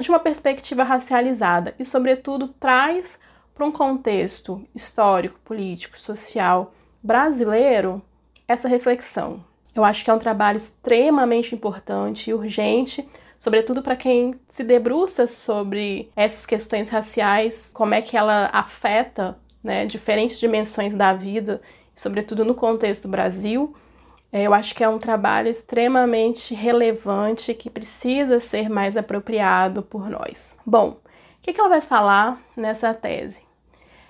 de 0.00 0.08
uma 0.08 0.20
perspectiva 0.20 0.84
racializada 0.84 1.74
e, 1.78 1.84
sobretudo, 1.84 2.48
traz 2.48 3.20
para 3.54 3.66
um 3.66 3.72
contexto 3.72 4.64
histórico, 4.74 5.38
político, 5.40 5.98
social 5.98 6.72
brasileiro 7.02 8.00
essa 8.46 8.68
reflexão. 8.68 9.44
Eu 9.74 9.84
acho 9.84 10.04
que 10.04 10.10
é 10.10 10.14
um 10.14 10.18
trabalho 10.18 10.56
extremamente 10.56 11.54
importante 11.54 12.30
e 12.30 12.34
urgente, 12.34 13.08
sobretudo 13.38 13.82
para 13.82 13.96
quem 13.96 14.34
se 14.48 14.64
debruça 14.64 15.26
sobre 15.28 16.10
essas 16.14 16.44
questões 16.44 16.90
raciais, 16.90 17.70
como 17.72 17.94
é 17.94 18.02
que 18.02 18.16
ela 18.16 18.50
afeta 18.52 19.38
né, 19.62 19.86
diferentes 19.86 20.38
dimensões 20.38 20.94
da 20.94 21.12
vida, 21.12 21.60
sobretudo 21.94 22.44
no 22.44 22.54
contexto 22.54 23.08
Brasil. 23.08 23.74
É, 24.32 24.42
eu 24.42 24.54
acho 24.54 24.74
que 24.74 24.84
é 24.84 24.88
um 24.88 24.98
trabalho 24.98 25.48
extremamente 25.48 26.54
relevante 26.54 27.52
que 27.52 27.68
precisa 27.68 28.38
ser 28.38 28.68
mais 28.68 28.96
apropriado 28.96 29.82
por 29.82 30.08
nós. 30.08 30.56
Bom, 30.64 30.90
o 30.90 31.42
que 31.42 31.58
ela 31.58 31.68
vai 31.68 31.80
falar 31.80 32.40
nessa 32.56 32.94
tese? 32.94 33.42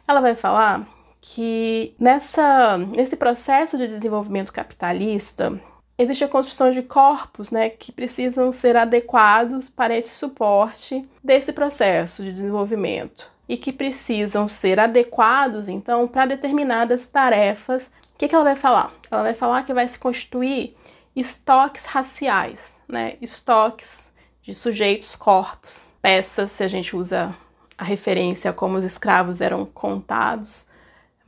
Ela 0.07 0.21
vai 0.21 0.35
falar 0.35 0.87
que 1.21 1.95
nessa, 1.99 2.79
nesse 2.79 3.17
processo 3.17 3.77
de 3.77 3.87
desenvolvimento 3.87 4.53
capitalista 4.53 5.61
existe 5.99 6.25
a 6.25 6.29
construção 6.29 6.73
de 6.73 6.83
corpos 6.83 7.51
né, 7.51 7.69
que 7.69 7.93
precisam 7.93 8.51
ser 8.53 8.75
adequados 8.77 9.69
para 9.69 9.97
esse 9.97 10.11
suporte 10.11 11.07
desse 11.23 11.53
processo 11.53 12.23
de 12.23 12.33
desenvolvimento 12.33 13.31
e 13.47 13.57
que 13.57 13.73
precisam 13.73 14.49
ser 14.49 14.81
adequados 14.81 15.69
então 15.69 16.09
para 16.09 16.25
determinadas 16.25 17.09
tarefas. 17.09 17.93
O 18.15 18.19
que, 18.19 18.29
que 18.29 18.35
ela 18.35 18.45
vai 18.45 18.57
falar? 18.57 18.95
Ela 19.11 19.23
vai 19.23 19.35
falar 19.35 19.65
que 19.65 19.75
vai 19.75 19.87
se 19.89 19.99
constituir 19.99 20.75
estoques 21.15 21.85
raciais, 21.85 22.81
né? 22.89 23.17
estoques 23.21 24.11
de 24.43 24.55
sujeitos, 24.55 25.15
corpos, 25.15 25.93
peças, 26.01 26.51
se 26.51 26.65
a 26.65 26.69
gente 26.69 26.97
usa 26.97 27.37
a 27.77 27.85
referência 27.85 28.51
a 28.51 28.55
como 28.55 28.79
os 28.79 28.85
escravos 28.85 29.41
eram 29.41 29.67
contados, 29.67 30.70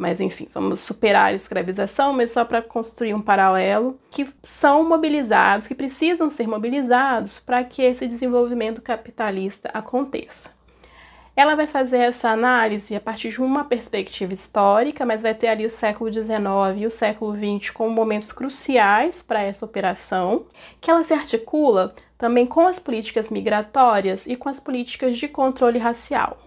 mas 0.03 0.21
enfim, 0.21 0.49
vamos 0.53 0.81
superar 0.81 1.27
a 1.27 1.33
escravização, 1.33 2.13
mas 2.13 2.33
só 2.33 2.45
para 2.45 2.61
construir 2.61 3.15
um 3.15 3.23
paralelo, 3.23 3.97
que 4.11 4.29
são 4.43 4.83
mobilizados, 4.83 5.69
que 5.69 5.77
precisam 5.77 6.29
ser 6.29 6.49
mobilizados 6.49 7.39
para 7.39 7.63
que 7.63 7.83
esse 7.83 8.05
desenvolvimento 8.09 8.83
capitalista 8.83 9.71
aconteça. 9.73 10.51
Ela 11.37 11.55
vai 11.55 11.69
fazer 11.69 11.99
essa 11.99 12.31
análise 12.31 12.97
a 12.97 13.01
partir 13.01 13.31
de 13.31 13.41
uma 13.41 13.65
perspectiva 13.65 14.35
histórica, 14.35 15.07
mas 15.07 15.23
vai 15.23 15.35
ter 15.35 15.47
ali 15.47 15.65
o 15.65 15.71
século 15.71 16.13
XIX 16.13 16.43
e 16.79 16.87
o 16.87 16.91
século 16.91 17.37
XX 17.37 17.71
como 17.71 17.91
momentos 17.91 18.33
cruciais 18.33 19.23
para 19.23 19.41
essa 19.41 19.65
operação, 19.65 20.47
que 20.81 20.91
ela 20.91 21.05
se 21.05 21.15
articula 21.15 21.95
também 22.19 22.45
com 22.45 22.67
as 22.67 22.81
políticas 22.81 23.31
migratórias 23.31 24.27
e 24.27 24.35
com 24.35 24.49
as 24.49 24.59
políticas 24.59 25.17
de 25.17 25.29
controle 25.29 25.79
racial. 25.79 26.42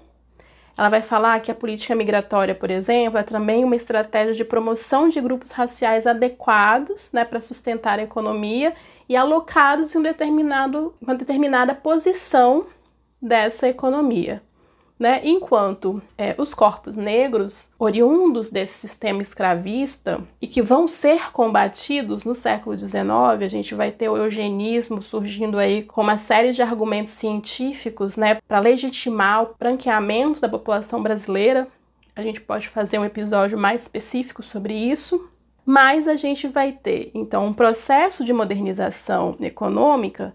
Ela 0.78 0.90
vai 0.90 1.02
falar 1.02 1.40
que 1.40 1.50
a 1.50 1.56
política 1.56 1.96
migratória, 1.96 2.54
por 2.54 2.70
exemplo, 2.70 3.18
é 3.18 3.24
também 3.24 3.64
uma 3.64 3.76
estratégia 3.76 4.34
de 4.34 4.44
promoção 4.44 5.10
de 5.10 5.22
grupos 5.22 5.52
raciais 5.52 6.06
adequados 6.06 7.12
né, 7.14 7.24
para 7.24 7.42
sustentar 7.42 8.00
a 8.00 8.04
economia 8.04 8.74
e 9.08 9.16
alocados 9.16 9.96
em 9.96 10.00
um 10.00 10.02
determinado, 10.02 10.94
uma 11.02 11.16
determinada 11.16 11.74
posição 11.74 12.68
dessa 13.22 13.68
economia 13.68 14.42
né? 14.98 15.22
Enquanto 15.24 16.02
é, 16.18 16.36
os 16.38 16.54
corpos 16.54 16.96
negros, 16.96 17.70
oriundos 17.78 18.50
desse 18.50 18.88
sistema 18.88 19.22
escravista 19.22 20.22
e 20.42 20.48
que 20.48 20.62
vão 20.62 20.88
ser 20.88 21.32
combatidos 21.32 22.24
no 22.24 22.34
século 22.34 22.78
XIX, 22.78 23.04
a 23.42 23.48
gente 23.48 23.76
vai 23.76 23.92
ter 23.92 24.10
o 24.10 24.18
eugenismo 24.18 25.04
surgindo 25.04 25.60
aí 25.60 25.84
com 25.84 26.02
uma 26.02 26.18
série 26.18 26.52
de 26.52 26.62
argumentos 26.62 27.14
científicos, 27.14 28.16
né, 28.16 28.40
para 28.48 28.60
legitimar 28.60 29.44
o 29.44 29.56
branqueamento 29.60 30.40
da 30.40 30.48
população 30.48 31.04
brasileira. 31.04 31.68
A 32.16 32.22
gente 32.22 32.40
pode 32.40 32.70
fazer 32.70 32.98
um 32.98 33.06
episódio 33.06 33.58
mais 33.58 33.84
específico 33.84 34.42
sobre 34.42 34.74
isso. 34.74 35.30
Mas 35.68 36.08
a 36.08 36.16
gente 36.16 36.48
vai 36.48 36.72
ter, 36.72 37.10
então, 37.12 37.48
um 37.48 37.52
processo 37.52 38.24
de 38.24 38.32
modernização 38.32 39.36
econômica 39.42 40.32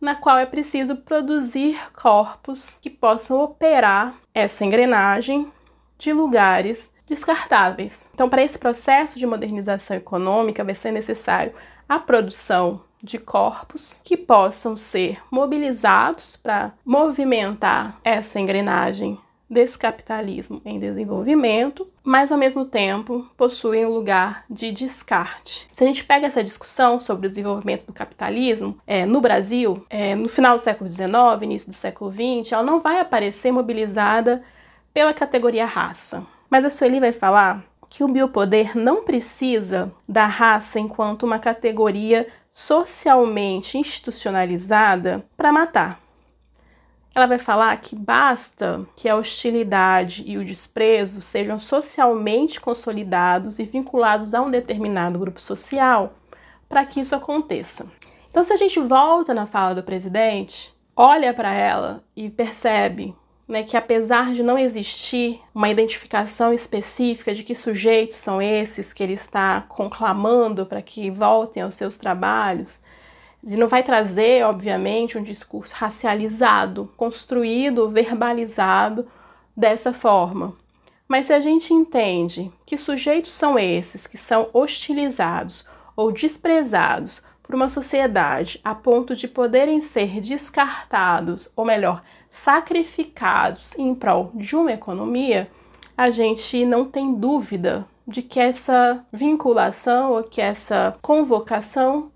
na 0.00 0.14
qual 0.14 0.38
é 0.38 0.46
preciso 0.46 0.96
produzir 0.96 1.78
corpos 1.92 2.78
que 2.80 2.90
possam 2.90 3.40
operar 3.40 4.14
essa 4.34 4.64
engrenagem 4.64 5.50
de 5.98 6.12
lugares 6.12 6.94
descartáveis. 7.06 8.08
Então, 8.14 8.28
para 8.28 8.42
esse 8.42 8.58
processo 8.58 9.18
de 9.18 9.26
modernização 9.26 9.96
econômica, 9.96 10.64
vai 10.64 10.74
ser 10.74 10.90
necessário 10.90 11.52
a 11.88 11.98
produção 11.98 12.82
de 13.02 13.18
corpos 13.18 14.00
que 14.02 14.16
possam 14.16 14.76
ser 14.76 15.20
mobilizados 15.30 16.36
para 16.36 16.72
movimentar 16.84 18.00
essa 18.02 18.40
engrenagem 18.40 19.20
desse 19.48 19.78
capitalismo 19.78 20.60
em 20.64 20.78
desenvolvimento, 20.78 21.86
mas 22.02 22.32
ao 22.32 22.38
mesmo 22.38 22.64
tempo 22.64 23.28
possuem 23.36 23.86
um 23.86 23.90
lugar 23.90 24.44
de 24.48 24.72
descarte. 24.72 25.68
Se 25.74 25.84
a 25.84 25.86
gente 25.86 26.04
pega 26.04 26.26
essa 26.26 26.42
discussão 26.42 27.00
sobre 27.00 27.26
o 27.26 27.30
desenvolvimento 27.30 27.86
do 27.86 27.92
capitalismo 27.92 28.78
é, 28.86 29.04
no 29.06 29.20
Brasil, 29.20 29.84
é, 29.88 30.14
no 30.14 30.28
final 30.28 30.56
do 30.56 30.62
século 30.62 30.90
XIX, 30.90 31.08
início 31.42 31.70
do 31.70 31.76
século 31.76 32.10
XX, 32.10 32.52
ela 32.52 32.62
não 32.62 32.80
vai 32.80 32.98
aparecer 32.98 33.52
mobilizada 33.52 34.42
pela 34.92 35.12
categoria 35.12 35.66
raça. 35.66 36.26
Mas 36.48 36.64
a 36.64 36.70
Sueli 36.70 37.00
vai 37.00 37.12
falar 37.12 37.64
que 37.88 38.02
o 38.02 38.08
biopoder 38.08 38.76
não 38.76 39.04
precisa 39.04 39.92
da 40.08 40.26
raça 40.26 40.80
enquanto 40.80 41.24
uma 41.24 41.38
categoria 41.38 42.26
socialmente 42.52 43.78
institucionalizada 43.78 45.24
para 45.36 45.52
matar. 45.52 46.03
Ela 47.14 47.26
vai 47.26 47.38
falar 47.38 47.76
que 47.80 47.94
basta 47.94 48.84
que 48.96 49.08
a 49.08 49.14
hostilidade 49.16 50.24
e 50.26 50.36
o 50.36 50.44
desprezo 50.44 51.22
sejam 51.22 51.60
socialmente 51.60 52.60
consolidados 52.60 53.58
e 53.58 53.64
vinculados 53.64 54.34
a 54.34 54.42
um 54.42 54.50
determinado 54.50 55.18
grupo 55.18 55.40
social 55.40 56.14
para 56.68 56.84
que 56.84 57.00
isso 57.00 57.14
aconteça. 57.14 57.90
Então, 58.30 58.42
se 58.42 58.52
a 58.52 58.56
gente 58.56 58.80
volta 58.80 59.32
na 59.32 59.46
fala 59.46 59.76
do 59.76 59.82
presidente, 59.84 60.74
olha 60.96 61.32
para 61.32 61.54
ela 61.54 62.02
e 62.16 62.28
percebe 62.28 63.14
né, 63.46 63.62
que 63.62 63.76
apesar 63.76 64.32
de 64.32 64.42
não 64.42 64.58
existir 64.58 65.40
uma 65.54 65.68
identificação 65.68 66.52
específica 66.52 67.34
de 67.34 67.42
que 67.42 67.54
sujeitos 67.54 68.16
são 68.16 68.40
esses 68.40 68.92
que 68.92 69.02
ele 69.02 69.12
está 69.12 69.60
conclamando 69.68 70.66
para 70.66 70.82
que 70.82 71.10
voltem 71.10 71.62
aos 71.62 71.74
seus 71.74 71.98
trabalhos, 71.98 72.82
ele 73.46 73.56
não 73.56 73.68
vai 73.68 73.82
trazer, 73.82 74.44
obviamente, 74.44 75.18
um 75.18 75.22
discurso 75.22 75.74
racializado, 75.76 76.90
construído, 76.96 77.90
verbalizado 77.90 79.06
dessa 79.56 79.92
forma. 79.92 80.54
Mas 81.06 81.26
se 81.26 81.34
a 81.34 81.40
gente 81.40 81.74
entende 81.74 82.50
que 82.64 82.78
sujeitos 82.78 83.32
são 83.34 83.58
esses 83.58 84.06
que 84.06 84.16
são 84.16 84.48
hostilizados 84.52 85.68
ou 85.94 86.10
desprezados 86.10 87.22
por 87.42 87.54
uma 87.54 87.68
sociedade 87.68 88.58
a 88.64 88.74
ponto 88.74 89.14
de 89.14 89.28
poderem 89.28 89.80
ser 89.80 90.20
descartados, 90.20 91.52
ou 91.54 91.64
melhor, 91.64 92.02
sacrificados 92.30 93.78
em 93.78 93.94
prol 93.94 94.32
de 94.34 94.56
uma 94.56 94.72
economia, 94.72 95.50
a 95.96 96.10
gente 96.10 96.64
não 96.64 96.86
tem 96.86 97.14
dúvida 97.14 97.86
de 98.08 98.22
que 98.22 98.40
essa 98.40 99.04
vinculação 99.12 100.12
ou 100.12 100.24
que 100.24 100.40
essa 100.40 100.96
convocação 101.00 102.10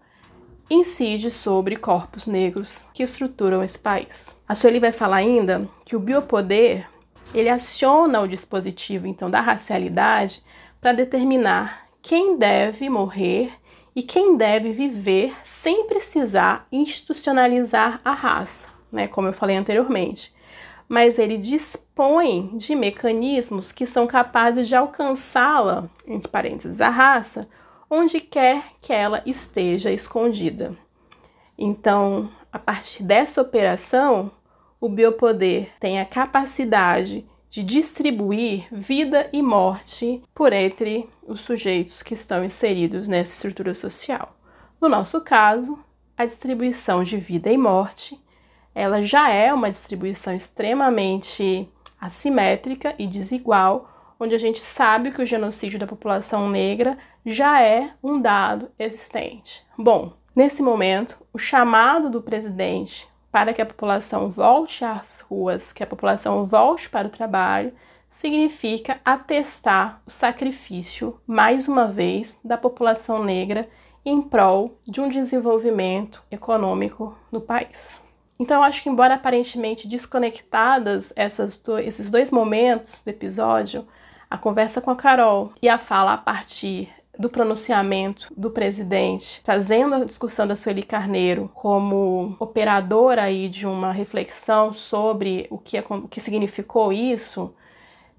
incide 0.70 1.30
sobre 1.30 1.76
corpos 1.76 2.26
negros 2.26 2.88
que 2.92 3.02
estruturam 3.02 3.62
esse 3.62 3.78
país. 3.78 4.36
A 4.46 4.54
Sueli 4.54 4.78
vai 4.78 4.92
falar 4.92 5.16
ainda 5.16 5.68
que 5.84 5.96
o 5.96 6.00
biopoder 6.00 6.88
ele 7.34 7.48
aciona 7.48 8.20
o 8.20 8.28
dispositivo 8.28 9.06
então 9.06 9.30
da 9.30 9.40
racialidade 9.40 10.42
para 10.80 10.92
determinar 10.92 11.86
quem 12.00 12.36
deve 12.38 12.88
morrer 12.88 13.52
e 13.94 14.02
quem 14.02 14.36
deve 14.36 14.72
viver 14.72 15.34
sem 15.44 15.86
precisar 15.86 16.66
institucionalizar 16.70 18.00
a 18.04 18.12
raça 18.12 18.78
né, 18.90 19.06
como 19.06 19.28
eu 19.28 19.32
falei 19.32 19.56
anteriormente. 19.56 20.34
Mas 20.88 21.18
ele 21.18 21.36
dispõe 21.36 22.56
de 22.56 22.74
mecanismos 22.74 23.72
que 23.72 23.84
são 23.84 24.06
capazes 24.06 24.66
de 24.66 24.74
alcançá-la, 24.74 25.88
entre 26.06 26.28
parênteses, 26.28 26.80
a 26.80 26.88
raça, 26.88 27.46
onde 27.90 28.20
quer 28.20 28.64
que 28.80 28.92
ela 28.92 29.22
esteja 29.24 29.90
escondida. 29.90 30.76
Então, 31.56 32.28
a 32.52 32.58
partir 32.58 33.02
dessa 33.02 33.42
operação, 33.42 34.30
o 34.80 34.88
biopoder 34.88 35.70
tem 35.80 36.00
a 36.00 36.04
capacidade 36.04 37.26
de 37.50 37.62
distribuir 37.62 38.66
vida 38.70 39.28
e 39.32 39.42
morte 39.42 40.22
por 40.34 40.52
entre 40.52 41.08
os 41.26 41.40
sujeitos 41.40 42.02
que 42.02 42.14
estão 42.14 42.44
inseridos 42.44 43.08
nessa 43.08 43.32
estrutura 43.32 43.74
social. 43.74 44.36
No 44.80 44.88
nosso 44.88 45.22
caso, 45.22 45.78
a 46.16 46.26
distribuição 46.26 47.02
de 47.02 47.16
vida 47.16 47.50
e 47.50 47.56
morte 47.56 48.18
ela 48.78 49.02
já 49.02 49.28
é 49.28 49.52
uma 49.52 49.70
distribuição 49.70 50.32
extremamente 50.36 51.68
assimétrica 52.00 52.94
e 52.96 53.08
desigual, 53.08 53.97
onde 54.18 54.34
a 54.34 54.38
gente 54.38 54.60
sabe 54.60 55.12
que 55.12 55.22
o 55.22 55.26
genocídio 55.26 55.78
da 55.78 55.86
população 55.86 56.48
negra 56.48 56.98
já 57.24 57.62
é 57.62 57.90
um 58.02 58.20
dado 58.20 58.70
existente. 58.78 59.64
Bom, 59.76 60.12
nesse 60.34 60.62
momento, 60.62 61.24
o 61.32 61.38
chamado 61.38 62.10
do 62.10 62.22
presidente 62.22 63.08
para 63.30 63.52
que 63.52 63.62
a 63.62 63.66
população 63.66 64.30
volte 64.30 64.84
às 64.84 65.20
ruas, 65.20 65.72
que 65.72 65.82
a 65.82 65.86
população 65.86 66.44
volte 66.44 66.88
para 66.88 67.06
o 67.06 67.10
trabalho, 67.10 67.72
significa 68.10 69.00
atestar 69.04 70.02
o 70.06 70.10
sacrifício, 70.10 71.20
mais 71.26 71.68
uma 71.68 71.86
vez, 71.86 72.38
da 72.42 72.56
população 72.56 73.22
negra 73.22 73.68
em 74.04 74.20
prol 74.22 74.78
de 74.86 75.00
um 75.00 75.08
desenvolvimento 75.08 76.22
econômico 76.30 77.16
no 77.30 77.40
país. 77.40 78.02
Então, 78.40 78.58
eu 78.58 78.62
acho 78.62 78.82
que, 78.82 78.88
embora 78.88 79.14
aparentemente 79.14 79.86
desconectadas 79.86 81.12
do, 81.64 81.78
esses 81.78 82.10
dois 82.10 82.30
momentos 82.30 83.02
do 83.04 83.08
episódio, 83.08 83.86
a 84.30 84.36
conversa 84.38 84.80
com 84.80 84.90
a 84.90 84.96
Carol 84.96 85.52
e 85.60 85.68
a 85.68 85.78
fala 85.78 86.12
a 86.12 86.18
partir 86.18 86.88
do 87.18 87.28
pronunciamento 87.28 88.32
do 88.36 88.50
presidente, 88.50 89.42
trazendo 89.42 89.94
a 89.94 90.04
discussão 90.04 90.46
da 90.46 90.54
Sueli 90.54 90.84
Carneiro 90.84 91.50
como 91.52 92.36
operadora 92.38 93.24
aí 93.24 93.48
de 93.48 93.66
uma 93.66 93.90
reflexão 93.90 94.72
sobre 94.72 95.46
o 95.50 95.58
que, 95.58 95.76
é, 95.76 95.84
o 95.88 96.06
que 96.06 96.20
significou 96.20 96.92
isso, 96.92 97.52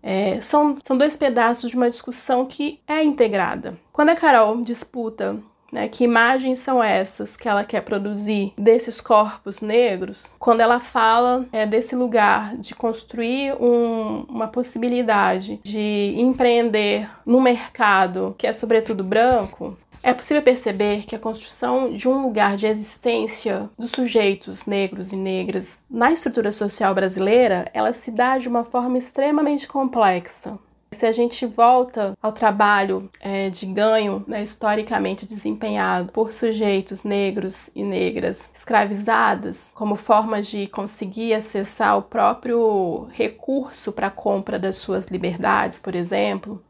é, 0.04 0.42
são, 0.42 0.76
são 0.84 0.98
dois 0.98 1.16
pedaços 1.16 1.70
de 1.70 1.78
uma 1.78 1.90
discussão 1.90 2.46
que 2.46 2.82
é 2.88 3.02
integrada. 3.04 3.78
Quando 3.94 4.10
a 4.10 4.16
Carol 4.16 4.62
disputa 4.62 5.40
né, 5.72 5.88
que 5.88 6.04
imagens 6.04 6.60
são 6.60 6.84
essas 6.84 7.36
que 7.36 7.48
ela 7.48 7.64
quer 7.64 7.82
produzir 7.82 8.54
desses 8.58 9.00
corpos 9.02 9.62
negros? 9.62 10.36
Quando 10.40 10.62
ela 10.62 10.80
fala 10.80 11.46
é, 11.52 11.66
desse 11.66 11.96
lugar 11.96 12.56
de 12.58 12.76
construir 12.76 13.54
um, 13.62 14.26
uma 14.30 14.48
possibilidade 14.48 15.60
de 15.64 16.14
empreender 16.18 17.10
no 17.26 17.42
mercado 17.42 18.36
que 18.38 18.48
é 18.48 18.54
sobretudo 18.54 19.04
branco, 19.04 19.78
é 20.02 20.14
possível 20.14 20.42
perceber 20.42 21.06
que 21.06 21.16
a 21.16 21.20
construção 21.20 21.94
de 21.94 22.08
um 22.08 22.22
lugar 22.22 22.56
de 22.56 22.68
existência 22.68 23.70
dos 23.78 23.92
sujeitos 23.92 24.66
negros 24.66 25.12
e 25.12 25.18
negras 25.18 25.82
na 25.90 26.12
estrutura 26.12 26.52
social 26.52 26.96
brasileira, 26.96 27.70
ela 27.74 27.92
se 27.92 28.12
dá 28.12 28.38
de 28.38 28.48
uma 28.48 28.64
forma 28.64 28.98
extremamente 28.98 29.68
complexa. 29.68 30.58
Se 30.92 31.06
a 31.06 31.12
gente 31.12 31.46
volta 31.46 32.18
ao 32.22 32.32
trabalho 32.32 33.10
é, 33.22 33.50
de 33.50 33.68
ganho 33.68 34.24
né, 34.28 34.44
historicamente 34.44 35.26
desempenhado 35.26 36.12
por 36.12 36.34
sujeitos 36.34 37.04
negros 37.04 37.70
e 37.76 37.84
negras 37.84 38.50
escravizadas 38.56 39.72
como 39.76 39.96
forma 39.96 40.42
de 40.42 40.68
conseguir 40.68 41.34
acessar 41.36 41.98
o 41.98 42.02
próprio 42.02 43.08
recurso 43.12 43.92
para 43.92 44.08
a 44.08 44.12
compra 44.12 44.58
das 44.58 44.78
suas 44.78 45.08
liberdades, 45.08 45.80
por 45.80 45.94
exemplo, 45.94 46.62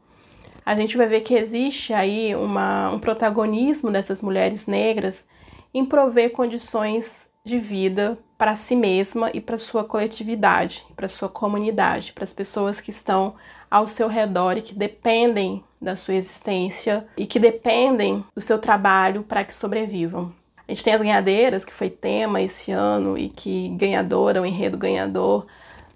a 0.64 0.74
gente 0.74 0.96
vai 0.96 1.08
ver 1.08 1.22
que 1.22 1.34
existe 1.34 1.92
aí 1.92 2.34
uma, 2.34 2.90
um 2.90 3.00
protagonismo 3.00 3.90
dessas 3.90 4.22
mulheres 4.22 4.66
negras 4.66 5.26
em 5.72 5.84
prover 5.84 6.30
condições 6.32 7.30
de 7.44 7.58
vida 7.58 8.18
para 8.36 8.54
si 8.54 8.76
mesma 8.76 9.30
e 9.32 9.40
para 9.40 9.58
sua 9.58 9.82
coletividade, 9.82 10.86
para 10.94 11.08
sua 11.08 11.28
comunidade, 11.28 12.12
para 12.12 12.24
as 12.24 12.32
pessoas 12.32 12.80
que 12.80 12.90
estão 12.90 13.34
ao 13.70 13.86
seu 13.86 14.08
redor 14.08 14.56
e 14.56 14.62
que 14.62 14.74
dependem 14.74 15.62
da 15.80 15.96
sua 15.96 16.14
existência 16.14 17.06
e 17.16 17.26
que 17.26 17.38
dependem 17.38 18.24
do 18.34 18.42
seu 18.42 18.58
trabalho 18.58 19.22
para 19.22 19.44
que 19.44 19.54
sobrevivam. 19.54 20.32
A 20.66 20.72
gente 20.72 20.84
tem 20.84 20.92
as 20.92 21.00
ganhadeiras, 21.00 21.64
que 21.64 21.72
foi 21.72 21.90
tema 21.90 22.40
esse 22.40 22.70
ano 22.70 23.18
e 23.18 23.28
que 23.28 23.68
ganhadora, 23.70 24.42
o 24.42 24.46
enredo 24.46 24.76
ganhador 24.76 25.46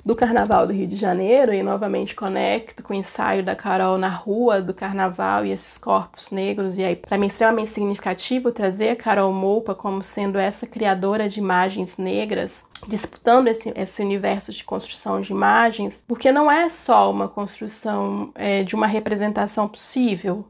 do 0.04 0.14
Carnaval 0.14 0.66
do 0.66 0.72
Rio 0.72 0.86
de 0.86 0.96
Janeiro 0.96 1.54
e 1.54 1.62
novamente 1.62 2.14
conecto 2.14 2.82
com 2.82 2.92
o 2.92 2.96
ensaio 2.96 3.42
da 3.42 3.56
Carol 3.56 3.96
na 3.96 4.10
rua 4.10 4.60
do 4.60 4.74
Carnaval 4.74 5.46
e 5.46 5.50
esses 5.50 5.78
corpos 5.78 6.30
negros. 6.30 6.76
E 6.76 6.84
aí, 6.84 6.94
para 6.94 7.16
mim, 7.16 7.26
é 7.26 7.28
extremamente 7.28 7.70
significativo 7.70 8.52
trazer 8.52 8.90
a 8.90 8.96
Carol 8.96 9.32
Moupa 9.32 9.74
como 9.74 10.02
sendo 10.02 10.38
essa 10.38 10.66
criadora 10.66 11.26
de 11.26 11.40
imagens 11.40 11.96
negras, 11.96 12.66
disputando 12.86 13.48
esse, 13.48 13.72
esse 13.74 14.02
universo 14.02 14.52
de 14.52 14.62
construção 14.62 15.22
de 15.22 15.32
imagens, 15.32 16.04
porque 16.06 16.30
não 16.30 16.50
é 16.50 16.68
só 16.68 17.10
uma 17.10 17.28
construção 17.28 18.30
é, 18.34 18.62
de 18.62 18.74
uma 18.74 18.86
representação 18.86 19.66
possível, 19.66 20.44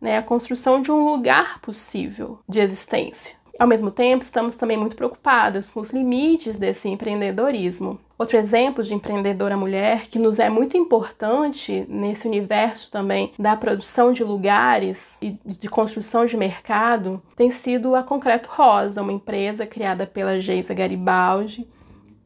né? 0.00 0.18
A 0.18 0.22
construção 0.22 0.82
de 0.82 0.90
um 0.90 1.04
lugar 1.04 1.60
possível 1.60 2.40
de 2.48 2.58
existência. 2.58 3.36
Ao 3.58 3.66
mesmo 3.66 3.90
tempo, 3.90 4.22
estamos 4.22 4.56
também 4.56 4.76
muito 4.76 4.96
preocupadas 4.96 5.70
com 5.70 5.80
os 5.80 5.90
limites 5.90 6.58
desse 6.58 6.88
empreendedorismo. 6.88 7.98
Outro 8.18 8.38
exemplo 8.38 8.82
de 8.82 8.94
empreendedora 8.94 9.58
mulher 9.58 10.06
que 10.06 10.18
nos 10.18 10.38
é 10.38 10.48
muito 10.48 10.74
importante 10.74 11.84
nesse 11.86 12.26
universo 12.26 12.90
também 12.90 13.32
da 13.38 13.54
produção 13.54 14.10
de 14.10 14.24
lugares 14.24 15.18
e 15.20 15.38
de 15.44 15.68
construção 15.68 16.24
de 16.24 16.34
mercado 16.34 17.22
tem 17.36 17.50
sido 17.50 17.94
a 17.94 18.02
Concreto 18.02 18.48
Rosa, 18.50 19.02
uma 19.02 19.12
empresa 19.12 19.66
criada 19.66 20.06
pela 20.06 20.40
Geisa 20.40 20.72
Garibaldi, 20.72 21.68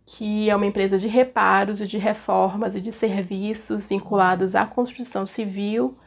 que 0.07 0.48
é 0.48 0.55
uma 0.55 0.66
empresa 0.66 0.96
de 0.96 1.09
reparos 1.09 1.81
e 1.81 1.87
de 1.87 1.98
reformas 1.98 2.76
e 2.76 2.81
de 2.81 2.92
serviços 2.92 3.88
vinculados 3.88 4.55
à 4.55 4.64
construção 4.64 5.26
civil, 5.26 5.98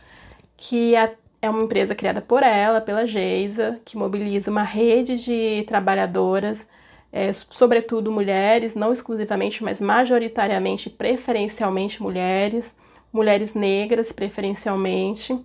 que 0.55 0.95
é 0.95 1.49
uma 1.49 1.63
empresa 1.63 1.93
criada 1.93 2.21
por 2.21 2.41
ela, 2.41 2.79
pela 2.79 3.05
Geisa, 3.05 3.81
que 3.83 3.97
mobiliza 3.97 4.49
uma 4.49 4.63
rede 4.63 5.17
de 5.17 5.63
trabalhadoras, 5.67 6.69
é, 7.15 7.31
sobretudo 7.31 8.11
mulheres, 8.11 8.73
não 8.73 8.91
exclusivamente, 8.91 9.63
mas 9.63 9.79
majoritariamente, 9.79 10.89
preferencialmente 10.89 12.01
mulheres, 12.01 12.75
mulheres 13.13 13.53
negras 13.53 14.11
preferencialmente, 14.11 15.39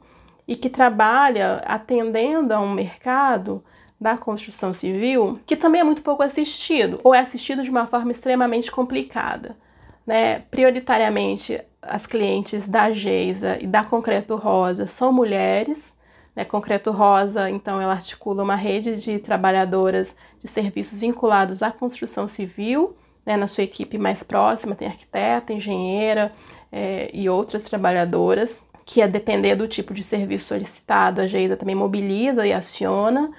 e 0.47 0.57
que 0.57 0.71
trabalha 0.71 1.57
atendendo 1.67 2.55
a 2.55 2.59
um 2.59 2.73
mercado 2.73 3.63
da 4.01 4.17
construção 4.17 4.73
civil 4.73 5.39
que 5.45 5.57
também 5.57 5.83
é 5.83 5.85
muito 5.85 6.01
pouco 6.01 6.23
assistido, 6.23 6.99
ou 7.05 7.15
é 7.15 7.19
assistido 7.19 7.63
de 7.63 7.69
uma 7.69 7.87
forma 7.87 8.13
extremamente 8.13 8.71
complicada. 8.71 9.55
Né? 10.07 10.39
Prioritariamente, 10.51 11.61
as 11.83 12.07
clientes 12.07 12.67
da 12.67 12.91
Geisa 12.93 13.59
e 13.61 13.67
da 13.67 13.85
Concreto 13.85 14.37
Rosa 14.37 14.87
são 14.87 15.13
mulheres. 15.13 15.95
Né? 16.39 16.45
Concreto 16.45 16.93
Rosa, 16.93 17.51
então, 17.51 17.83
ela 17.83 17.95
articula 17.95 18.45
uma 18.45 18.55
rede 18.55 18.95
de 18.95 19.19
trabalhadoras 19.19 20.17
de 20.41 20.47
serviços 20.47 21.01
vinculados 21.01 21.65
à 21.65 21.73
construção 21.73 22.29
civil, 22.29 22.97
né, 23.27 23.37
na 23.37 23.49
sua 23.49 23.65
equipe 23.65 23.99
mais 23.99 24.23
próxima, 24.23 24.77
tem 24.77 24.87
arquiteta, 24.87 25.53
engenheira 25.53 26.31
é, 26.71 27.11
e 27.13 27.29
outras 27.29 27.65
trabalhadoras, 27.65 28.65
que 28.87 29.03
a 29.03 29.09
depender 29.09 29.57
do 29.57 29.67
tipo 29.67 29.93
de 29.93 30.05
serviço 30.05 30.47
solicitado, 30.47 31.21
a 31.21 31.27
Geisa 31.27 31.57
também 31.57 31.75
mobiliza 31.75 32.47
e 32.47 32.53
aciona, 32.53 33.33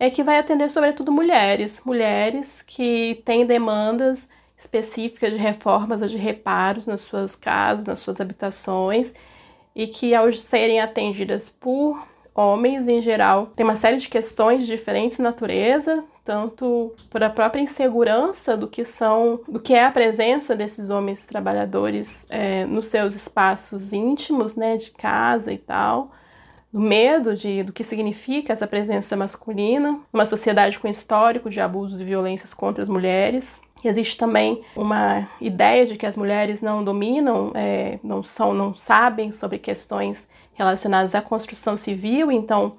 é 0.00 0.08
que 0.08 0.22
vai 0.22 0.38
atender 0.38 0.70
sobretudo 0.70 1.12
mulheres, 1.12 1.82
mulheres 1.84 2.62
que 2.62 3.22
têm 3.26 3.44
demandas 3.44 4.30
específicas 4.56 5.34
de 5.34 5.38
reformas 5.38 6.00
ou 6.00 6.08
de 6.08 6.16
reparos 6.16 6.86
nas 6.86 7.02
suas 7.02 7.36
casas, 7.36 7.84
nas 7.84 7.98
suas 7.98 8.18
habitações, 8.18 9.14
e 9.74 9.86
que 9.86 10.14
ao 10.14 10.32
serem 10.32 10.80
atendidas 10.80 11.50
por 11.50 12.15
homens 12.36 12.86
em 12.86 13.00
geral, 13.00 13.46
tem 13.56 13.64
uma 13.64 13.76
série 13.76 13.96
de 13.96 14.08
questões 14.08 14.60
de 14.60 14.66
diferentes 14.66 15.18
natureza, 15.18 16.04
tanto 16.24 16.92
por 17.08 17.22
a 17.22 17.30
própria 17.30 17.62
insegurança 17.62 18.56
do 18.56 18.66
que 18.66 18.84
são, 18.84 19.40
do 19.48 19.60
que 19.60 19.72
é 19.74 19.84
a 19.84 19.92
presença 19.92 20.54
desses 20.54 20.90
homens 20.90 21.24
trabalhadores 21.24 22.26
é, 22.28 22.66
nos 22.66 22.88
seus 22.88 23.14
espaços 23.14 23.92
íntimos, 23.92 24.56
né, 24.56 24.76
de 24.76 24.90
casa 24.90 25.52
e 25.52 25.58
tal, 25.58 26.10
do 26.72 26.80
medo 26.80 27.34
de, 27.34 27.62
do 27.62 27.72
que 27.72 27.84
significa 27.84 28.52
essa 28.52 28.66
presença 28.66 29.16
masculina, 29.16 30.00
uma 30.12 30.26
sociedade 30.26 30.78
com 30.78 30.88
histórico 30.88 31.48
de 31.48 31.60
abusos 31.60 32.00
e 32.00 32.04
violências 32.04 32.52
contra 32.52 32.82
as 32.82 32.90
mulheres. 32.90 33.62
Existe 33.84 34.18
também 34.18 34.62
uma 34.74 35.28
ideia 35.40 35.86
de 35.86 35.96
que 35.96 36.04
as 36.04 36.16
mulheres 36.16 36.60
não 36.60 36.82
dominam, 36.82 37.52
é, 37.54 38.00
não 38.02 38.22
são, 38.22 38.52
não 38.52 38.74
sabem 38.74 39.30
sobre 39.30 39.58
questões 39.58 40.28
relacionadas 40.56 41.14
à 41.14 41.22
construção 41.22 41.76
civil, 41.76 42.32
então 42.32 42.76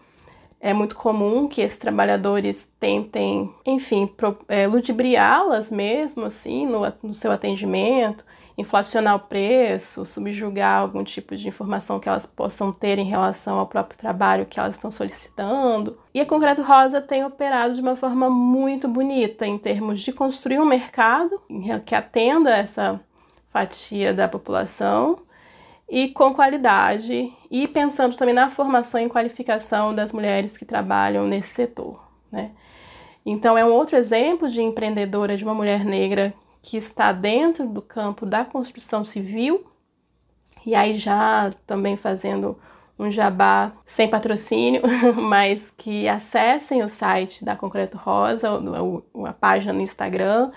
é 0.60 0.74
muito 0.74 0.96
comum 0.96 1.48
que 1.48 1.62
esses 1.62 1.78
trabalhadores 1.78 2.74
tentem, 2.80 3.54
enfim, 3.66 4.12
é, 4.48 4.68
ludibriá-las 4.68 5.72
mesmo, 5.72 6.26
assim, 6.26 6.66
no, 6.66 6.82
no 7.04 7.14
seu 7.14 7.32
atendimento, 7.32 8.26
inflacionar 8.58 9.16
o 9.16 9.20
preço, 9.20 10.04
subjugar 10.04 10.82
algum 10.82 11.04
tipo 11.04 11.36
de 11.36 11.48
informação 11.48 12.00
que 12.00 12.10
elas 12.10 12.26
possam 12.26 12.72
ter 12.72 12.98
em 12.98 13.06
relação 13.06 13.60
ao 13.60 13.68
próprio 13.68 14.00
trabalho 14.00 14.48
que 14.48 14.60
elas 14.60 14.76
estão 14.76 14.90
solicitando. 14.90 16.00
E 16.12 16.20
a 16.20 16.26
Concreto 16.26 16.64
Rosa 16.64 17.00
tem 17.00 17.24
operado 17.24 17.76
de 17.76 17.82
uma 17.82 17.96
forma 17.96 18.28
muito 18.32 18.88
bonita 18.88 19.46
em 19.46 19.60
termos 19.60 20.02
de 20.02 20.12
construir 20.12 20.60
um 20.60 20.66
mercado 20.66 21.40
que 21.86 21.94
atenda 21.94 22.58
essa 22.58 23.00
fatia 23.54 24.12
da 24.12 24.28
população 24.28 25.20
e 25.90 26.10
com 26.10 26.34
qualidade 26.34 27.32
e 27.50 27.68
pensando 27.68 28.16
também 28.18 28.34
na 28.34 28.50
formação 28.50 29.00
e 29.00 29.10
qualificação 29.10 29.96
das 29.96 30.12
mulheres 30.12 30.58
que 30.58 30.66
trabalham 30.66 31.26
nesse 31.26 31.50
setor, 31.50 32.04
né? 32.32 32.52
Então 33.26 33.58
é 33.58 33.66
um 33.66 33.72
outro 33.72 33.98
exemplo 33.98 34.50
de 34.50 34.62
empreendedora 34.62 35.36
de 35.36 35.44
uma 35.44 35.54
mulher 35.54 35.84
negra 35.84 36.34
que 36.62 36.78
está 36.78 37.12
dentro 37.12 37.68
do 37.68 37.82
campo 37.82 38.26
da 38.26 38.44
construção 38.46 39.06
civil 39.06 39.66
e 40.66 40.76
aí 40.76 40.98
já 40.98 41.52
também 41.66 41.96
fazendo 41.96 42.58
um 43.00 43.12
jabá 43.12 43.72
sem 43.86 44.10
patrocínio, 44.10 44.82
mas 45.16 45.72
que 45.78 46.08
acessem 46.08 46.84
o 46.84 46.90
site 46.90 47.46
da 47.46 47.56
Concreto 47.56 47.98
Rosa, 47.98 48.50
a 49.26 49.34
página 49.34 49.72
no 49.72 49.82
Instagram 49.82 50.52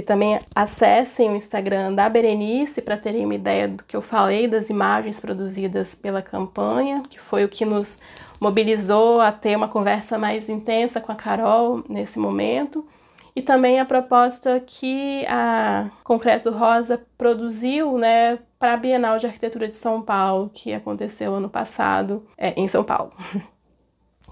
e 0.00 0.02
também 0.02 0.40
acessem 0.54 1.30
o 1.30 1.36
Instagram 1.36 1.92
da 1.92 2.08
Berenice 2.08 2.80
para 2.80 2.96
terem 2.96 3.26
uma 3.26 3.34
ideia 3.34 3.68
do 3.68 3.84
que 3.84 3.94
eu 3.94 4.00
falei 4.00 4.48
das 4.48 4.70
imagens 4.70 5.20
produzidas 5.20 5.94
pela 5.94 6.22
campanha, 6.22 7.02
que 7.08 7.20
foi 7.20 7.44
o 7.44 7.48
que 7.50 7.66
nos 7.66 8.00
mobilizou 8.40 9.20
a 9.20 9.30
ter 9.30 9.54
uma 9.54 9.68
conversa 9.68 10.16
mais 10.16 10.48
intensa 10.48 11.02
com 11.02 11.12
a 11.12 11.14
Carol 11.14 11.84
nesse 11.86 12.18
momento. 12.18 12.88
E 13.36 13.42
também 13.42 13.78
a 13.78 13.84
proposta 13.84 14.58
que 14.66 15.24
a 15.26 15.90
Concreto 16.02 16.50
Rosa 16.50 17.00
produziu 17.18 17.98
né, 17.98 18.38
para 18.58 18.72
a 18.72 18.78
Bienal 18.78 19.18
de 19.18 19.26
Arquitetura 19.26 19.68
de 19.68 19.76
São 19.76 20.00
Paulo, 20.00 20.50
que 20.52 20.72
aconteceu 20.72 21.34
ano 21.34 21.50
passado 21.50 22.26
é, 22.38 22.58
em 22.58 22.66
São 22.68 22.82
Paulo. 22.82 23.12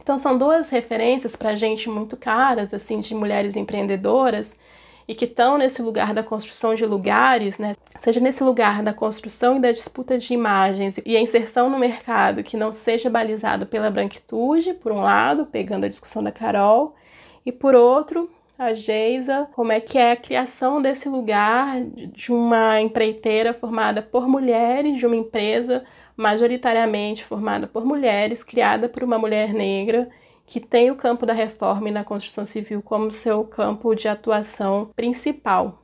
Então 0.00 0.16
são 0.16 0.38
duas 0.38 0.70
referências 0.70 1.36
para 1.36 1.54
gente 1.54 1.90
muito 1.90 2.16
caras, 2.16 2.72
assim, 2.72 2.98
de 3.00 3.14
mulheres 3.14 3.56
empreendedoras 3.56 4.56
e 5.08 5.14
que 5.14 5.24
estão 5.24 5.56
nesse 5.56 5.80
lugar 5.80 6.12
da 6.12 6.22
construção 6.22 6.74
de 6.74 6.84
lugares, 6.84 7.58
né? 7.58 7.74
Seja 8.02 8.20
nesse 8.20 8.44
lugar 8.44 8.82
da 8.82 8.92
construção 8.92 9.56
e 9.56 9.60
da 9.60 9.72
disputa 9.72 10.18
de 10.18 10.34
imagens 10.34 11.00
e 11.04 11.16
a 11.16 11.20
inserção 11.20 11.70
no 11.70 11.78
mercado 11.78 12.44
que 12.44 12.56
não 12.56 12.74
seja 12.74 13.08
balizado 13.08 13.66
pela 13.66 13.90
branquitude, 13.90 14.74
por 14.74 14.92
um 14.92 15.00
lado, 15.00 15.46
pegando 15.46 15.84
a 15.84 15.88
discussão 15.88 16.22
da 16.22 16.30
Carol, 16.30 16.94
e 17.44 17.50
por 17.50 17.74
outro, 17.74 18.30
a 18.58 18.74
Geisa, 18.74 19.48
como 19.52 19.72
é 19.72 19.80
que 19.80 19.96
é 19.96 20.12
a 20.12 20.16
criação 20.16 20.82
desse 20.82 21.08
lugar 21.08 21.80
de 21.80 22.30
uma 22.30 22.80
empreiteira 22.80 23.54
formada 23.54 24.02
por 24.02 24.28
mulheres, 24.28 24.98
de 24.98 25.06
uma 25.06 25.16
empresa 25.16 25.84
majoritariamente 26.16 27.24
formada 27.24 27.66
por 27.66 27.84
mulheres, 27.84 28.42
criada 28.42 28.88
por 28.88 29.02
uma 29.02 29.18
mulher 29.18 29.54
negra 29.54 30.08
que 30.48 30.58
tem 30.58 30.90
o 30.90 30.96
campo 30.96 31.26
da 31.26 31.34
reforma 31.34 31.88
e 31.88 31.92
na 31.92 32.02
construção 32.02 32.46
civil 32.46 32.82
como 32.82 33.12
seu 33.12 33.44
campo 33.44 33.94
de 33.94 34.08
atuação 34.08 34.90
principal. 34.96 35.82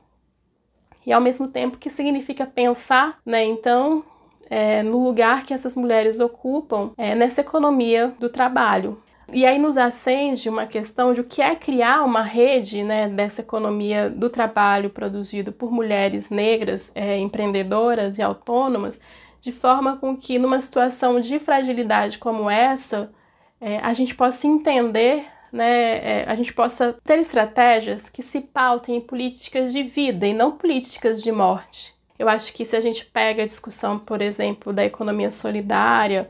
E 1.05 1.13
ao 1.13 1.21
mesmo 1.21 1.47
tempo 1.47 1.77
que 1.77 1.89
significa 1.89 2.47
pensar, 2.47 3.19
né, 3.23 3.45
então, 3.45 4.03
é, 4.49 4.81
no 4.81 5.03
lugar 5.03 5.45
que 5.45 5.53
essas 5.53 5.75
mulheres 5.75 6.19
ocupam 6.19 6.91
é, 6.97 7.13
nessa 7.13 7.41
economia 7.41 8.11
do 8.19 8.27
trabalho. 8.27 8.99
E 9.31 9.45
aí 9.45 9.59
nos 9.59 9.77
acende 9.77 10.49
uma 10.49 10.65
questão 10.65 11.13
de 11.13 11.21
o 11.21 11.23
que 11.23 11.43
é 11.43 11.55
criar 11.55 12.03
uma 12.03 12.23
rede 12.23 12.83
né, 12.83 13.07
dessa 13.07 13.41
economia 13.41 14.09
do 14.09 14.31
trabalho 14.31 14.89
produzido 14.89 15.51
por 15.51 15.71
mulheres 15.71 16.31
negras, 16.31 16.91
é, 16.95 17.17
empreendedoras 17.19 18.17
e 18.17 18.23
autônomas, 18.23 18.99
de 19.41 19.51
forma 19.51 19.97
com 19.97 20.17
que 20.17 20.39
numa 20.39 20.59
situação 20.59 21.19
de 21.19 21.37
fragilidade 21.37 22.17
como 22.17 22.49
essa, 22.49 23.11
é, 23.59 23.77
a 23.79 23.93
gente 23.93 24.15
possa 24.15 24.47
entender, 24.47 25.25
né, 25.51 26.21
é, 26.21 26.25
a 26.27 26.35
gente 26.35 26.53
possa 26.53 26.97
ter 27.03 27.19
estratégias 27.19 28.09
que 28.09 28.21
se 28.21 28.41
pautem 28.41 28.97
em 28.97 29.01
políticas 29.01 29.71
de 29.71 29.83
vida 29.83 30.25
e 30.27 30.33
não 30.33 30.51
políticas 30.51 31.23
de 31.23 31.31
morte. 31.31 31.93
Eu 32.17 32.29
acho 32.29 32.53
que 32.53 32.63
se 32.63 32.75
a 32.75 32.81
gente 32.81 33.05
pega 33.05 33.43
a 33.43 33.47
discussão, 33.47 33.99
por 33.99 34.21
exemplo, 34.21 34.71
da 34.71 34.85
economia 34.85 35.31
solidária, 35.31 36.29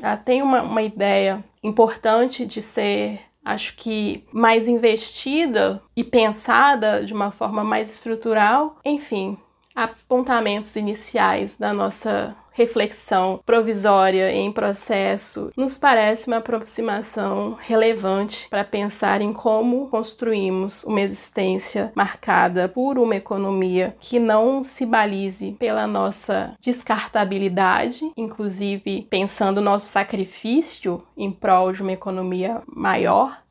ela 0.00 0.16
tem 0.16 0.42
uma, 0.42 0.62
uma 0.62 0.82
ideia 0.82 1.44
importante 1.62 2.46
de 2.46 2.62
ser 2.62 3.20
acho 3.44 3.76
que 3.76 4.24
mais 4.32 4.66
investida 4.66 5.82
e 5.94 6.02
pensada 6.02 7.04
de 7.04 7.12
uma 7.12 7.30
forma 7.30 7.62
mais 7.62 7.90
estrutural. 7.90 8.78
Enfim, 8.84 9.36
apontamentos 9.74 10.76
iniciais 10.76 11.56
da 11.56 11.72
nossa 11.72 12.36
reflexão 12.54 13.40
provisória 13.44 14.32
em 14.32 14.52
processo, 14.52 15.50
nos 15.56 15.76
parece 15.76 16.28
uma 16.28 16.36
aproximação 16.36 17.58
relevante 17.60 18.48
para 18.48 18.64
pensar 18.64 19.20
em 19.20 19.32
como 19.32 19.88
construímos 19.88 20.84
uma 20.84 21.00
existência 21.00 21.92
marcada 21.96 22.68
por 22.68 22.96
uma 22.96 23.16
economia 23.16 23.96
que 24.00 24.20
não 24.20 24.62
se 24.62 24.86
balize 24.86 25.56
pela 25.58 25.86
nossa 25.86 26.56
descartabilidade, 26.60 28.08
inclusive 28.16 29.06
pensando 29.10 29.60
nosso 29.60 29.86
sacrifício 29.86 31.02
em 31.16 31.32
prol 31.32 31.72
de 31.72 31.82
uma 31.82 31.92
economia 31.92 32.62
maior, 32.68 33.42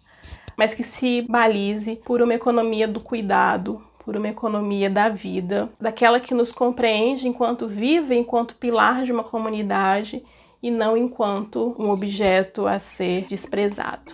mas 0.55 0.73
que 0.73 0.83
se 0.83 1.23
balize 1.23 1.97
por 2.05 2.21
uma 2.21 2.33
economia 2.33 2.87
do 2.87 3.01
cuidado, 3.01 3.81
por 4.05 4.15
uma 4.15 4.27
economia 4.27 4.89
da 4.89 5.09
vida, 5.09 5.69
daquela 5.79 6.19
que 6.19 6.33
nos 6.33 6.51
compreende 6.51 7.27
enquanto 7.27 7.67
vive, 7.67 8.15
enquanto 8.15 8.55
pilar 8.55 9.03
de 9.03 9.11
uma 9.11 9.23
comunidade 9.23 10.23
e 10.61 10.69
não 10.69 10.95
enquanto 10.97 11.75
um 11.77 11.89
objeto 11.89 12.67
a 12.67 12.79
ser 12.79 13.25
desprezado. 13.25 14.13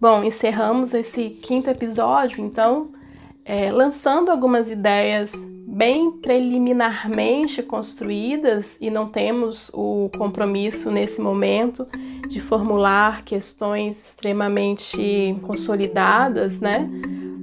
Bom, 0.00 0.24
encerramos 0.24 0.94
esse 0.94 1.30
quinto 1.30 1.68
episódio, 1.68 2.42
então, 2.44 2.90
é, 3.44 3.70
lançando 3.70 4.30
algumas 4.30 4.70
ideias 4.70 5.32
bem 5.66 6.10
preliminarmente 6.10 7.62
construídas 7.62 8.76
e 8.80 8.90
não 8.90 9.08
temos 9.08 9.70
o 9.72 10.10
compromisso 10.16 10.90
nesse 10.90 11.20
momento 11.20 11.86
de 12.28 12.40
formular 12.40 13.24
questões 13.24 14.08
extremamente 14.08 15.36
consolidadas, 15.42 16.60
né? 16.60 16.88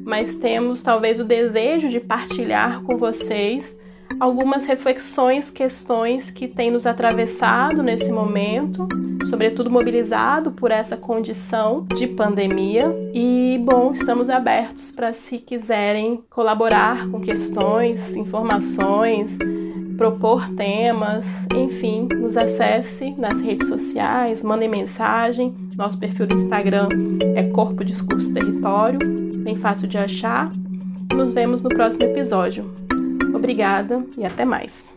Mas 0.07 0.35
temos 0.35 0.81
talvez 0.81 1.19
o 1.19 1.25
desejo 1.25 1.89
de 1.89 1.99
partilhar 1.99 2.81
com 2.83 2.97
vocês 2.97 3.77
algumas 4.19 4.65
reflexões, 4.65 5.51
questões 5.51 6.31
que 6.31 6.47
têm 6.47 6.71
nos 6.71 6.85
atravessado 6.85 7.83
nesse 7.83 8.11
momento, 8.11 8.87
sobretudo 9.29 9.69
mobilizado 9.69 10.51
por 10.51 10.71
essa 10.71 10.97
condição 10.97 11.85
de 11.95 12.07
pandemia. 12.07 12.93
E, 13.13 13.61
bom, 13.63 13.93
estamos 13.93 14.29
abertos 14.29 14.91
para 14.91 15.13
se 15.13 15.37
quiserem 15.39 16.23
colaborar 16.29 17.09
com 17.09 17.21
questões, 17.21 18.15
informações, 18.15 19.37
propor 19.97 20.47
temas, 20.55 21.47
enfim, 21.55 22.07
nos 22.19 22.37
acesse 22.37 23.11
nas 23.17 23.39
redes 23.41 23.67
sociais, 23.67 24.43
mandem 24.43 24.69
mensagem. 24.69 25.53
Nosso 25.75 25.99
perfil 25.99 26.27
do 26.27 26.35
Instagram 26.35 26.87
é 27.35 27.43
Corpo 27.43 27.83
Discurso 27.83 28.33
Território, 28.33 28.99
bem 29.43 29.55
fácil 29.55 29.87
de 29.87 29.97
achar. 29.97 30.49
Nos 31.13 31.33
vemos 31.33 31.63
no 31.63 31.69
próximo 31.69 32.03
episódio. 32.03 32.86
Obrigada 33.37 34.03
e 34.17 34.25
até 34.25 34.43
mais. 34.45 34.96